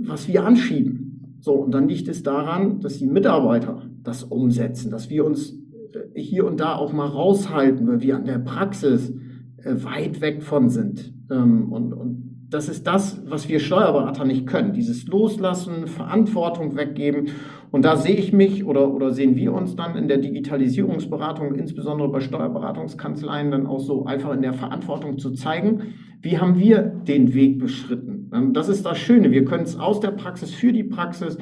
was 0.00 0.28
wir 0.28 0.44
anschieben. 0.44 1.38
So, 1.40 1.54
und 1.54 1.72
dann 1.72 1.88
liegt 1.88 2.08
es 2.08 2.22
daran, 2.22 2.80
dass 2.80 2.98
die 2.98 3.06
Mitarbeiter 3.06 3.82
das 4.02 4.24
umsetzen, 4.24 4.90
dass 4.90 5.10
wir 5.10 5.24
uns 5.24 5.58
äh, 5.92 6.20
hier 6.20 6.46
und 6.46 6.60
da 6.60 6.74
auch 6.74 6.92
mal 6.92 7.06
raushalten, 7.06 7.86
weil 7.88 8.00
wir 8.00 8.16
an 8.16 8.24
der 8.24 8.38
Praxis 8.38 9.10
äh, 9.56 9.74
weit 9.82 10.20
weg 10.20 10.42
von 10.42 10.68
sind. 10.68 11.14
Ähm, 11.30 11.72
und, 11.72 11.92
und 11.92 12.31
das 12.52 12.68
ist 12.68 12.86
das, 12.86 13.22
was 13.26 13.48
wir 13.48 13.60
Steuerberater 13.60 14.24
nicht 14.26 14.46
können. 14.46 14.74
Dieses 14.74 15.06
Loslassen, 15.06 15.86
Verantwortung 15.86 16.76
weggeben. 16.76 17.30
Und 17.70 17.86
da 17.86 17.96
sehe 17.96 18.14
ich 18.14 18.32
mich 18.34 18.66
oder, 18.66 18.92
oder 18.92 19.10
sehen 19.10 19.36
wir 19.36 19.54
uns 19.54 19.74
dann 19.74 19.96
in 19.96 20.06
der 20.06 20.18
Digitalisierungsberatung, 20.18 21.54
insbesondere 21.54 22.10
bei 22.10 22.20
Steuerberatungskanzleien, 22.20 23.50
dann 23.50 23.66
auch 23.66 23.80
so 23.80 24.04
einfach 24.04 24.34
in 24.34 24.42
der 24.42 24.52
Verantwortung 24.52 25.18
zu 25.18 25.30
zeigen, 25.30 25.94
wie 26.20 26.38
haben 26.38 26.58
wir 26.58 26.82
den 26.82 27.32
Weg 27.32 27.58
beschritten. 27.58 28.30
Ähm, 28.34 28.52
das 28.52 28.68
ist 28.68 28.84
das 28.84 28.98
Schöne. 28.98 29.30
Wir 29.30 29.46
können 29.46 29.64
es 29.64 29.78
aus 29.78 30.00
der 30.00 30.10
Praxis 30.10 30.52
für 30.52 30.72
die 30.74 30.84
Praxis. 30.84 31.38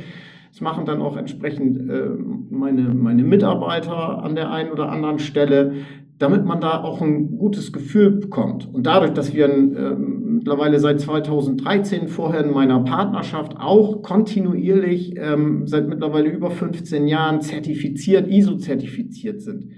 Das 0.53 0.61
machen 0.61 0.85
dann 0.85 1.03
auch 1.03 1.17
entsprechend 1.17 1.91
äh, 1.91 2.09
meine, 2.51 2.83
meine 2.83 3.25
Mitarbeiter 3.25 4.23
an 4.23 4.37
der 4.37 4.53
einen 4.53 4.71
oder 4.71 4.91
anderen 4.91 5.19
Stelle 5.19 5.73
damit 6.21 6.45
man 6.45 6.61
da 6.61 6.83
auch 6.83 7.01
ein 7.01 7.39
gutes 7.39 7.73
Gefühl 7.73 8.11
bekommt. 8.11 8.69
Und 8.71 8.87
dadurch, 8.87 9.15
dass 9.15 9.33
wir 9.33 9.49
äh, 9.49 9.97
mittlerweile 10.41 10.79
seit 10.79 11.03
2013 11.03 12.09
vorher 12.09 12.43
in 12.43 12.53
meiner 12.53 12.81
Partnerschaft 12.81 13.57
auch 13.59 14.01
kontinuierlich 14.01 15.15
ähm, 15.19 15.67
seit 15.67 15.87
mittlerweile 15.87 16.31
über 16.31 16.51
15 16.51 17.07
Jahren 17.07 17.43
zertifiziert, 17.43 18.27
ISO-zertifiziert 18.27 19.43
sind, 19.43 19.73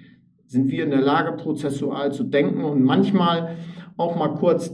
sind 0.46 0.70
wir 0.70 0.85
in 0.85 0.90
der 0.90 1.01
Lage, 1.01 1.33
prozessual 1.33 2.12
zu 2.12 2.22
denken 2.22 2.62
und 2.62 2.85
manchmal 2.85 3.57
auch 3.96 4.16
mal 4.16 4.29
kurz 4.29 4.72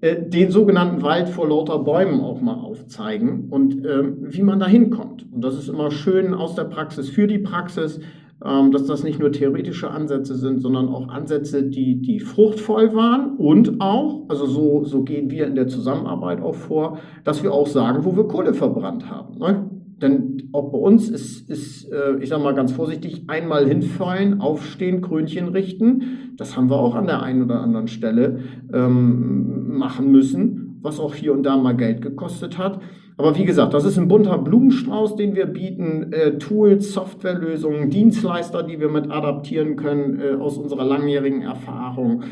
äh, 0.00 0.28
den 0.28 0.50
sogenannten 0.50 1.02
Wald 1.02 1.28
vor 1.28 1.48
lauter 1.48 1.78
Bäumen 1.78 2.20
auch 2.20 2.40
mal 2.40 2.56
aufzeigen 2.56 3.48
und 3.48 3.86
äh, 3.86 4.02
wie 4.20 4.42
man 4.42 4.58
da 4.58 4.66
hinkommt. 4.66 5.24
Und 5.32 5.44
das 5.44 5.56
ist 5.56 5.68
immer 5.68 5.92
schön 5.92 6.34
aus 6.34 6.56
der 6.56 6.64
Praxis 6.64 7.10
für 7.10 7.28
die 7.28 7.38
Praxis 7.38 8.00
dass 8.40 8.86
das 8.86 9.02
nicht 9.02 9.18
nur 9.18 9.32
theoretische 9.32 9.90
Ansätze 9.90 10.36
sind, 10.36 10.60
sondern 10.60 10.88
auch 10.88 11.08
Ansätze, 11.08 11.64
die, 11.64 12.00
die 12.00 12.20
fruchtvoll 12.20 12.94
waren 12.94 13.36
und 13.36 13.80
auch, 13.80 14.26
also 14.28 14.46
so, 14.46 14.84
so 14.84 15.02
gehen 15.02 15.30
wir 15.30 15.46
in 15.46 15.56
der 15.56 15.66
Zusammenarbeit 15.66 16.40
auch 16.40 16.54
vor, 16.54 16.98
dass 17.24 17.42
wir 17.42 17.52
auch 17.52 17.66
sagen, 17.66 18.04
wo 18.04 18.16
wir 18.16 18.24
Kohle 18.28 18.54
verbrannt 18.54 19.10
haben. 19.10 19.38
Ne? 19.38 19.68
Denn 20.00 20.50
auch 20.52 20.70
bei 20.70 20.78
uns 20.78 21.08
ist, 21.08 21.50
ist 21.50 21.90
äh, 21.90 22.18
ich 22.20 22.28
sage 22.28 22.42
mal 22.44 22.54
ganz 22.54 22.70
vorsichtig, 22.70 23.24
einmal 23.26 23.66
hinfallen, 23.66 24.40
aufstehen, 24.40 25.00
Krönchen 25.00 25.48
richten. 25.48 26.34
Das 26.36 26.56
haben 26.56 26.70
wir 26.70 26.76
auch 26.76 26.94
an 26.94 27.06
der 27.06 27.22
einen 27.22 27.42
oder 27.42 27.60
anderen 27.60 27.88
Stelle 27.88 28.38
ähm, 28.72 29.76
machen 29.76 30.12
müssen, 30.12 30.78
was 30.80 31.00
auch 31.00 31.14
hier 31.14 31.32
und 31.32 31.42
da 31.42 31.56
mal 31.56 31.76
Geld 31.76 32.02
gekostet 32.02 32.56
hat. 32.58 32.80
Aber 33.18 33.36
wie 33.36 33.44
gesagt, 33.44 33.74
das 33.74 33.84
ist 33.84 33.98
ein 33.98 34.06
bunter 34.06 34.38
Blumenstrauß, 34.38 35.16
den 35.16 35.34
wir 35.34 35.46
bieten. 35.46 36.12
Äh, 36.12 36.38
Tools, 36.38 36.92
Softwarelösungen, 36.92 37.90
Dienstleister, 37.90 38.62
die 38.62 38.78
wir 38.78 38.88
mit 38.88 39.10
adaptieren 39.10 39.74
können 39.74 40.20
äh, 40.20 40.36
aus 40.36 40.56
unserer 40.56 40.84
langjährigen 40.84 41.42
Erfahrung. 41.42 42.22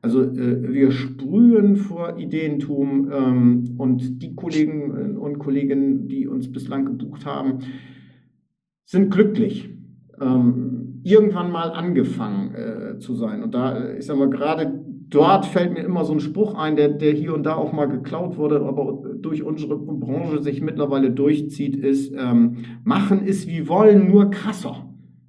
Also 0.00 0.22
äh, 0.22 0.72
wir 0.72 0.92
sprühen 0.92 1.76
vor 1.76 2.16
Ideentum 2.16 3.10
ähm, 3.12 3.74
und 3.76 4.22
die 4.22 4.34
Kollegen 4.34 5.18
und 5.18 5.38
Kolleginnen, 5.38 6.08
die 6.08 6.26
uns 6.26 6.50
bislang 6.50 6.86
gebucht 6.86 7.26
haben, 7.26 7.58
sind 8.86 9.10
glücklich. 9.10 9.68
Ähm, 10.18 11.00
irgendwann 11.02 11.50
mal 11.50 11.70
angefangen 11.70 12.54
äh, 12.54 12.98
zu 12.98 13.14
sein. 13.14 13.42
Und 13.42 13.54
da, 13.54 13.76
äh, 13.76 13.98
ich 13.98 14.06
sag 14.06 14.16
mal, 14.16 14.30
gerade 14.30 14.84
dort 15.10 15.46
fällt 15.46 15.72
mir 15.72 15.80
immer 15.80 16.04
so 16.04 16.12
ein 16.12 16.20
Spruch 16.20 16.54
ein, 16.54 16.76
der, 16.76 16.88
der 16.88 17.12
hier 17.12 17.34
und 17.34 17.44
da 17.44 17.56
auch 17.56 17.72
mal 17.72 17.86
geklaut 17.86 18.38
wurde, 18.38 18.60
aber 18.60 19.02
durch 19.16 19.42
unsere 19.42 19.76
Branche 19.76 20.42
sich 20.42 20.62
mittlerweile 20.62 21.10
durchzieht, 21.10 21.76
ist, 21.76 22.14
ähm, 22.16 22.58
machen 22.84 23.22
ist 23.26 23.48
wie 23.48 23.68
wollen, 23.68 24.08
nur 24.08 24.30
krasser. 24.30 24.86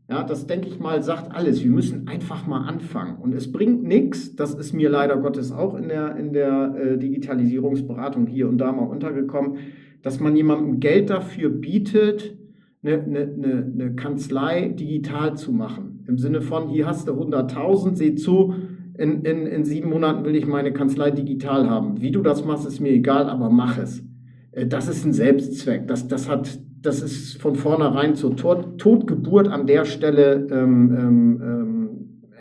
Ja, 0.09 0.23
das 0.23 0.45
denke 0.45 0.67
ich 0.67 0.77
mal, 0.77 1.01
sagt 1.01 1.33
alles. 1.33 1.63
Wir 1.63 1.71
müssen 1.71 2.07
einfach 2.07 2.45
mal 2.45 2.67
anfangen. 2.67 3.15
Und 3.21 3.33
es 3.33 3.49
bringt 3.49 3.83
nichts, 3.83 4.35
das 4.35 4.53
ist 4.53 4.73
mir 4.73 4.89
leider 4.89 5.15
Gottes 5.17 5.53
auch 5.53 5.73
in 5.73 5.87
der, 5.87 6.17
in 6.17 6.33
der 6.33 6.75
äh, 6.75 6.97
Digitalisierungsberatung 6.97 8.27
hier 8.27 8.49
und 8.49 8.57
da 8.57 8.73
mal 8.73 8.87
untergekommen, 8.87 9.59
dass 10.03 10.19
man 10.19 10.35
jemandem 10.35 10.79
Geld 10.81 11.09
dafür 11.09 11.49
bietet, 11.49 12.35
eine, 12.83 13.01
eine, 13.01 13.19
eine, 13.19 13.71
eine 13.73 13.95
Kanzlei 13.95 14.69
digital 14.69 15.37
zu 15.37 15.53
machen. 15.53 16.03
Im 16.07 16.17
Sinne 16.17 16.41
von, 16.41 16.67
hier 16.67 16.87
hast 16.87 17.07
du 17.07 17.13
100.000, 17.13 17.95
seh 17.95 18.15
zu, 18.15 18.53
in, 18.97 19.23
in, 19.23 19.47
in 19.47 19.63
sieben 19.63 19.89
Monaten 19.89 20.25
will 20.25 20.35
ich 20.35 20.45
meine 20.45 20.73
Kanzlei 20.73 21.11
digital 21.11 21.69
haben. 21.69 22.01
Wie 22.01 22.11
du 22.11 22.21
das 22.21 22.45
machst, 22.45 22.67
ist 22.67 22.79
mir 22.79 22.91
egal, 22.91 23.29
aber 23.29 23.49
mach 23.49 23.77
es. 23.77 24.03
Äh, 24.51 24.67
das 24.67 24.87
ist 24.87 25.05
ein 25.05 25.13
Selbstzweck. 25.13 25.87
Das, 25.87 26.07
das, 26.07 26.29
hat, 26.29 26.59
das 26.81 27.01
ist 27.01 27.41
von 27.41 27.55
vornherein 27.55 28.15
zur 28.15 28.35
Tod, 28.35 28.77
Totgeburt 28.77 29.47
an 29.47 29.67
der 29.67 29.85
Stelle 29.85 30.47
ähm, 30.51 30.95
ähm, 30.97 31.41
ähm, 31.43 31.80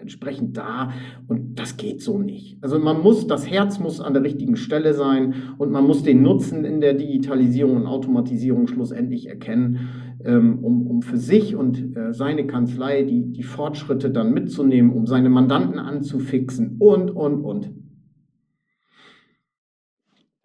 entsprechend 0.00 0.56
da 0.56 0.92
und 1.28 1.58
das 1.58 1.76
geht 1.76 2.00
so 2.02 2.18
nicht. 2.18 2.58
Also 2.62 2.78
man 2.78 3.00
muss, 3.02 3.26
das 3.26 3.50
Herz 3.50 3.78
muss 3.78 4.00
an 4.00 4.14
der 4.14 4.22
richtigen 4.22 4.56
Stelle 4.56 4.94
sein 4.94 5.34
und 5.58 5.70
man 5.70 5.86
muss 5.86 6.02
den 6.02 6.22
Nutzen 6.22 6.64
in 6.64 6.80
der 6.80 6.94
Digitalisierung 6.94 7.76
und 7.76 7.86
Automatisierung 7.86 8.66
schlussendlich 8.66 9.28
erkennen 9.28 9.88
ähm, 10.24 10.58
um, 10.62 10.86
um 10.86 11.02
für 11.02 11.16
sich 11.16 11.56
und 11.56 11.96
äh, 11.96 12.12
seine 12.12 12.46
Kanzlei 12.46 13.02
die, 13.02 13.32
die 13.32 13.42
Fortschritte 13.42 14.10
dann 14.10 14.32
mitzunehmen, 14.32 14.92
um 14.92 15.06
seine 15.06 15.30
Mandanten 15.30 15.78
anzufixen 15.78 16.76
und, 16.78 17.10
und, 17.10 17.42
und. 17.42 17.70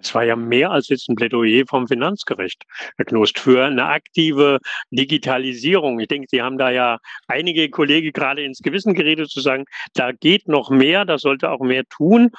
Es 0.06 0.13
war 0.13 0.24
ja 0.24 0.36
mehr 0.36 0.70
als 0.70 0.89
jetzt 0.89 1.10
ein 1.10 1.15
Plädoyer 1.15 1.65
vom 1.68 1.88
Finanzgericht, 1.88 2.63
Herr 2.98 3.06
Knost, 3.06 3.39
für 3.39 3.65
eine 3.65 3.86
aktive 3.86 4.60
Digitalisierung. 4.91 6.00
Ich 6.00 6.08
denke, 6.08 6.28
Sie 6.30 6.44
haben 6.44 6.60
da 6.60 6.70
ja 6.70 7.00
einige 7.28 7.72
Kollegen 7.72 8.12
gerade 8.12 8.44
ins 8.44 8.60
Gewissen 8.60 8.94
geredet, 8.94 9.32
zu 9.32 9.41
sagen, 9.41 9.65
da 9.96 10.12
geht 10.12 10.48
noch 10.48 10.70
mehr, 10.70 11.06
da 11.06 11.18
sollte 11.18 11.50
auch 11.50 11.62
mehr 11.62 11.86
tun. 11.86 12.30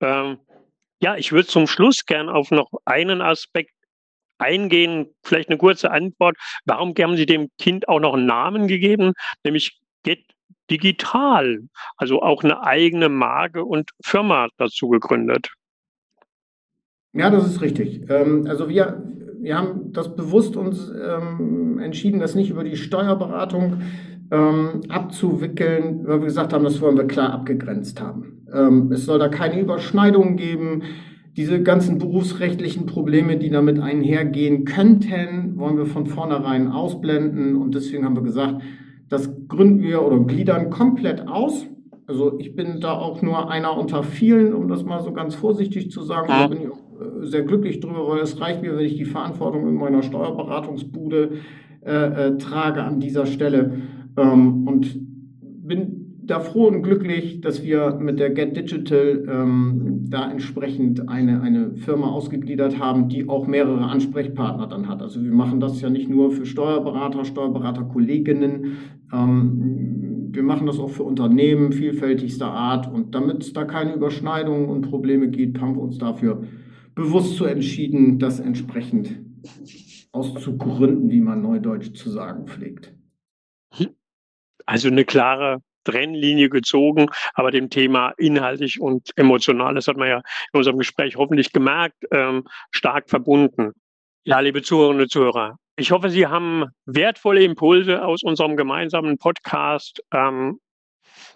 Ähm, 0.00 0.38
ja, 1.02 1.16
ich 1.16 1.32
würde 1.32 1.48
zum 1.48 1.66
Schluss 1.66 2.06
gern 2.06 2.28
auf 2.28 2.52
noch 2.52 2.70
einen 2.84 3.20
Aspekt 3.20 3.72
eingehen, 4.38 5.12
vielleicht 5.24 5.48
eine 5.48 5.58
kurze 5.58 5.90
Antwort. 5.90 6.36
Warum 6.64 6.94
haben 6.96 7.16
Sie 7.16 7.26
dem 7.26 7.48
Kind 7.58 7.88
auch 7.88 7.98
noch 7.98 8.14
einen 8.14 8.26
Namen 8.26 8.68
gegeben, 8.68 9.14
nämlich 9.42 9.80
Get 10.04 10.20
Digital, 10.70 11.58
also 11.96 12.22
auch 12.22 12.44
eine 12.44 12.62
eigene 12.62 13.08
Marke 13.08 13.64
und 13.64 13.90
Firma 14.04 14.48
dazu 14.58 14.88
gegründet? 14.88 15.55
Ja, 17.16 17.30
das 17.30 17.46
ist 17.46 17.60
richtig. 17.60 18.02
Ähm, 18.08 18.46
also 18.48 18.68
wir, 18.68 19.02
wir 19.40 19.56
haben 19.56 19.92
das 19.92 20.14
bewusst 20.14 20.56
uns 20.56 20.90
ähm, 20.90 21.78
entschieden, 21.78 22.20
das 22.20 22.34
nicht 22.34 22.50
über 22.50 22.64
die 22.64 22.76
Steuerberatung 22.76 23.78
ähm, 24.30 24.80
abzuwickeln, 24.88 26.00
weil 26.06 26.20
wir 26.20 26.26
gesagt 26.26 26.52
haben, 26.52 26.64
das 26.64 26.80
wollen 26.80 26.96
wir 26.96 27.06
klar 27.06 27.32
abgegrenzt 27.32 28.00
haben. 28.00 28.32
es 28.92 29.04
soll 29.04 29.18
da 29.18 29.28
keine 29.28 29.60
Überschneidungen 29.60 30.36
geben 30.36 30.82
diese 31.36 31.62
ganzen 31.62 31.98
berufsrechtlichen 31.98 32.86
Probleme, 32.86 33.36
die 33.36 33.50
damit 33.50 33.78
einhergehen 33.78 34.64
könnten, 34.64 35.58
wollen 35.58 35.76
wir 35.76 35.84
von 35.84 36.06
vornherein 36.06 36.68
ausblenden. 36.72 37.56
Und 37.56 37.74
deswegen 37.74 38.04
haben 38.04 38.16
wir 38.16 38.22
gesagt, 38.22 38.62
Das 39.08 39.30
gründen 39.46 39.82
wir 39.82 40.02
oder 40.02 40.18
gliedern 40.18 40.68
komplett 40.68 41.28
aus. 41.28 41.66
Also 42.08 42.40
ich 42.40 42.56
bin 42.56 42.80
da 42.80 42.92
auch 42.92 43.22
nur 43.22 43.48
einer 43.50 43.76
unter 43.76 44.02
vielen, 44.02 44.52
um 44.52 44.66
das 44.66 44.82
mal 44.82 45.00
so 45.00 45.12
ganz 45.12 45.36
vorsichtig 45.36 45.92
zu 45.92 46.02
sagen. 46.02 46.26
Da 46.28 46.48
bin 46.48 46.62
ich 46.62 46.68
auch 46.68 46.85
sehr 47.22 47.42
glücklich 47.42 47.80
drüber, 47.80 48.08
weil 48.08 48.20
es 48.20 48.40
reicht 48.40 48.62
mir, 48.62 48.76
wenn 48.76 48.84
ich 48.84 48.96
die 48.96 49.04
Verantwortung 49.04 49.68
in 49.68 49.74
meiner 49.74 50.02
Steuerberatungsbude 50.02 51.30
äh, 51.84 51.90
äh, 51.90 52.38
trage 52.38 52.82
an 52.82 53.00
dieser 53.00 53.26
Stelle. 53.26 53.82
Ähm, 54.16 54.66
und 54.66 54.98
bin 55.66 56.20
da 56.24 56.40
froh 56.40 56.66
und 56.66 56.82
glücklich, 56.82 57.40
dass 57.40 57.62
wir 57.62 57.98
mit 58.00 58.18
der 58.18 58.30
Get 58.30 58.56
Digital 58.56 59.24
ähm, 59.28 60.06
da 60.08 60.30
entsprechend 60.30 61.08
eine, 61.08 61.40
eine 61.40 61.76
Firma 61.76 62.08
ausgegliedert 62.08 62.80
haben, 62.80 63.08
die 63.08 63.28
auch 63.28 63.46
mehrere 63.46 63.84
Ansprechpartner 63.84 64.66
dann 64.66 64.88
hat. 64.88 65.02
Also 65.02 65.22
wir 65.22 65.32
machen 65.32 65.60
das 65.60 65.80
ja 65.80 65.88
nicht 65.88 66.10
nur 66.10 66.32
für 66.32 66.46
Steuerberater, 66.46 67.24
Steuerberaterkolleginnen, 67.24 68.76
ähm, 69.12 69.96
wir 70.36 70.42
machen 70.42 70.66
das 70.66 70.78
auch 70.78 70.90
für 70.90 71.02
Unternehmen 71.02 71.72
vielfältigster 71.72 72.46
Art. 72.46 72.92
Und 72.92 73.14
damit 73.14 73.42
es 73.42 73.52
da 73.52 73.64
keine 73.64 73.94
Überschneidungen 73.94 74.66
und 74.66 74.82
Probleme 74.82 75.28
gibt, 75.28 75.60
haben 75.60 75.74
wir 75.74 75.82
uns 75.82 75.98
dafür 75.98 76.42
bewusst 76.96 77.36
so 77.36 77.44
entschieden, 77.44 78.18
das 78.18 78.40
entsprechend 78.40 79.20
auszugründen, 80.10 81.10
wie 81.10 81.20
man 81.20 81.42
neudeutsch 81.42 81.94
zu 81.94 82.10
sagen 82.10 82.48
pflegt. 82.48 82.92
Also 84.64 84.88
eine 84.88 85.04
klare 85.04 85.58
Trennlinie 85.84 86.48
gezogen, 86.48 87.06
aber 87.34 87.52
dem 87.52 87.70
Thema 87.70 88.12
inhaltlich 88.16 88.80
und 88.80 89.10
emotional, 89.14 89.74
das 89.74 89.86
hat 89.86 89.96
man 89.96 90.08
ja 90.08 90.16
in 90.52 90.58
unserem 90.58 90.78
Gespräch 90.78 91.14
hoffentlich 91.16 91.52
gemerkt, 91.52 91.96
ähm, 92.10 92.44
stark 92.72 93.08
verbunden. 93.08 93.72
Ja, 94.24 94.40
liebe 94.40 94.62
Zuhörerinnen 94.62 95.02
und 95.02 95.10
Zuhörer, 95.10 95.56
ich 95.76 95.92
hoffe, 95.92 96.10
Sie 96.10 96.26
haben 96.26 96.64
wertvolle 96.86 97.44
Impulse 97.44 98.04
aus 98.04 98.24
unserem 98.24 98.56
gemeinsamen 98.56 99.18
Podcast 99.18 100.02
ähm, 100.12 100.58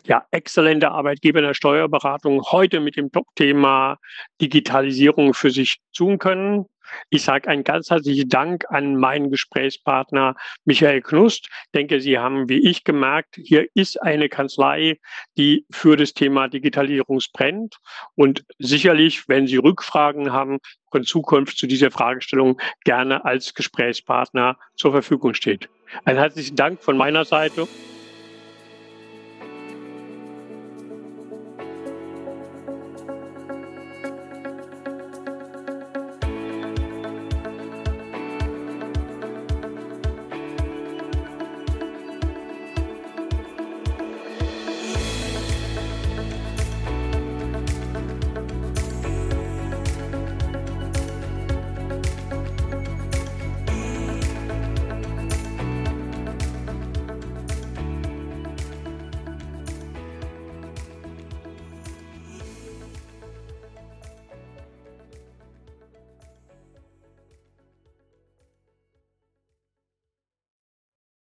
ja, 0.05 0.25
exzellente 0.31 0.91
Arbeitgeber 0.91 1.41
in 1.41 1.47
der 1.47 1.55
Steuerberatung 1.55 2.43
heute 2.51 2.81
mit 2.81 2.97
dem 2.97 3.11
Top-Thema 3.13 3.99
Digitalisierung 4.41 5.35
für 5.35 5.51
sich 5.51 5.79
tun 5.95 6.19
können. 6.19 6.67
Ich 7.09 7.23
sage 7.23 7.49
einen 7.49 7.65
ganz 7.65 7.91
herzlichen 7.91 8.29
Dank 8.29 8.65
an 8.71 8.97
meinen 8.97 9.31
Gesprächspartner 9.31 10.35
Michael 10.65 11.03
Knust. 11.03 11.49
Ich 11.49 11.71
denke, 11.73 12.01
Sie 12.01 12.19
haben, 12.19 12.49
wie 12.49 12.69
ich 12.69 12.85
gemerkt, 12.85 13.37
hier 13.37 13.69
ist 13.75 14.01
eine 14.03 14.29
Kanzlei, 14.29 14.99
die 15.37 15.65
für 15.71 15.97
das 15.97 16.15
Thema 16.15 16.49
Digitalisierung 16.49 17.21
brennt 17.33 17.77
und 18.17 18.45
sicherlich, 18.59 19.29
wenn 19.29 19.47
Sie 19.47 19.57
Rückfragen 19.57 20.33
haben, 20.33 20.59
in 20.93 21.05
Zukunft 21.05 21.57
zu 21.59 21.69
dieser 21.69 21.93
Fragestellung 21.93 22.61
gerne 22.85 23.25
als 23.25 23.55
Gesprächspartner 23.55 24.59
zur 24.75 24.91
Verfügung 24.91 25.35
steht. 25.35 25.69
Einen 26.05 26.19
herzlichen 26.19 26.57
Dank 26.57 26.83
von 26.83 26.97
meiner 26.97 27.25
Seite 27.25 27.69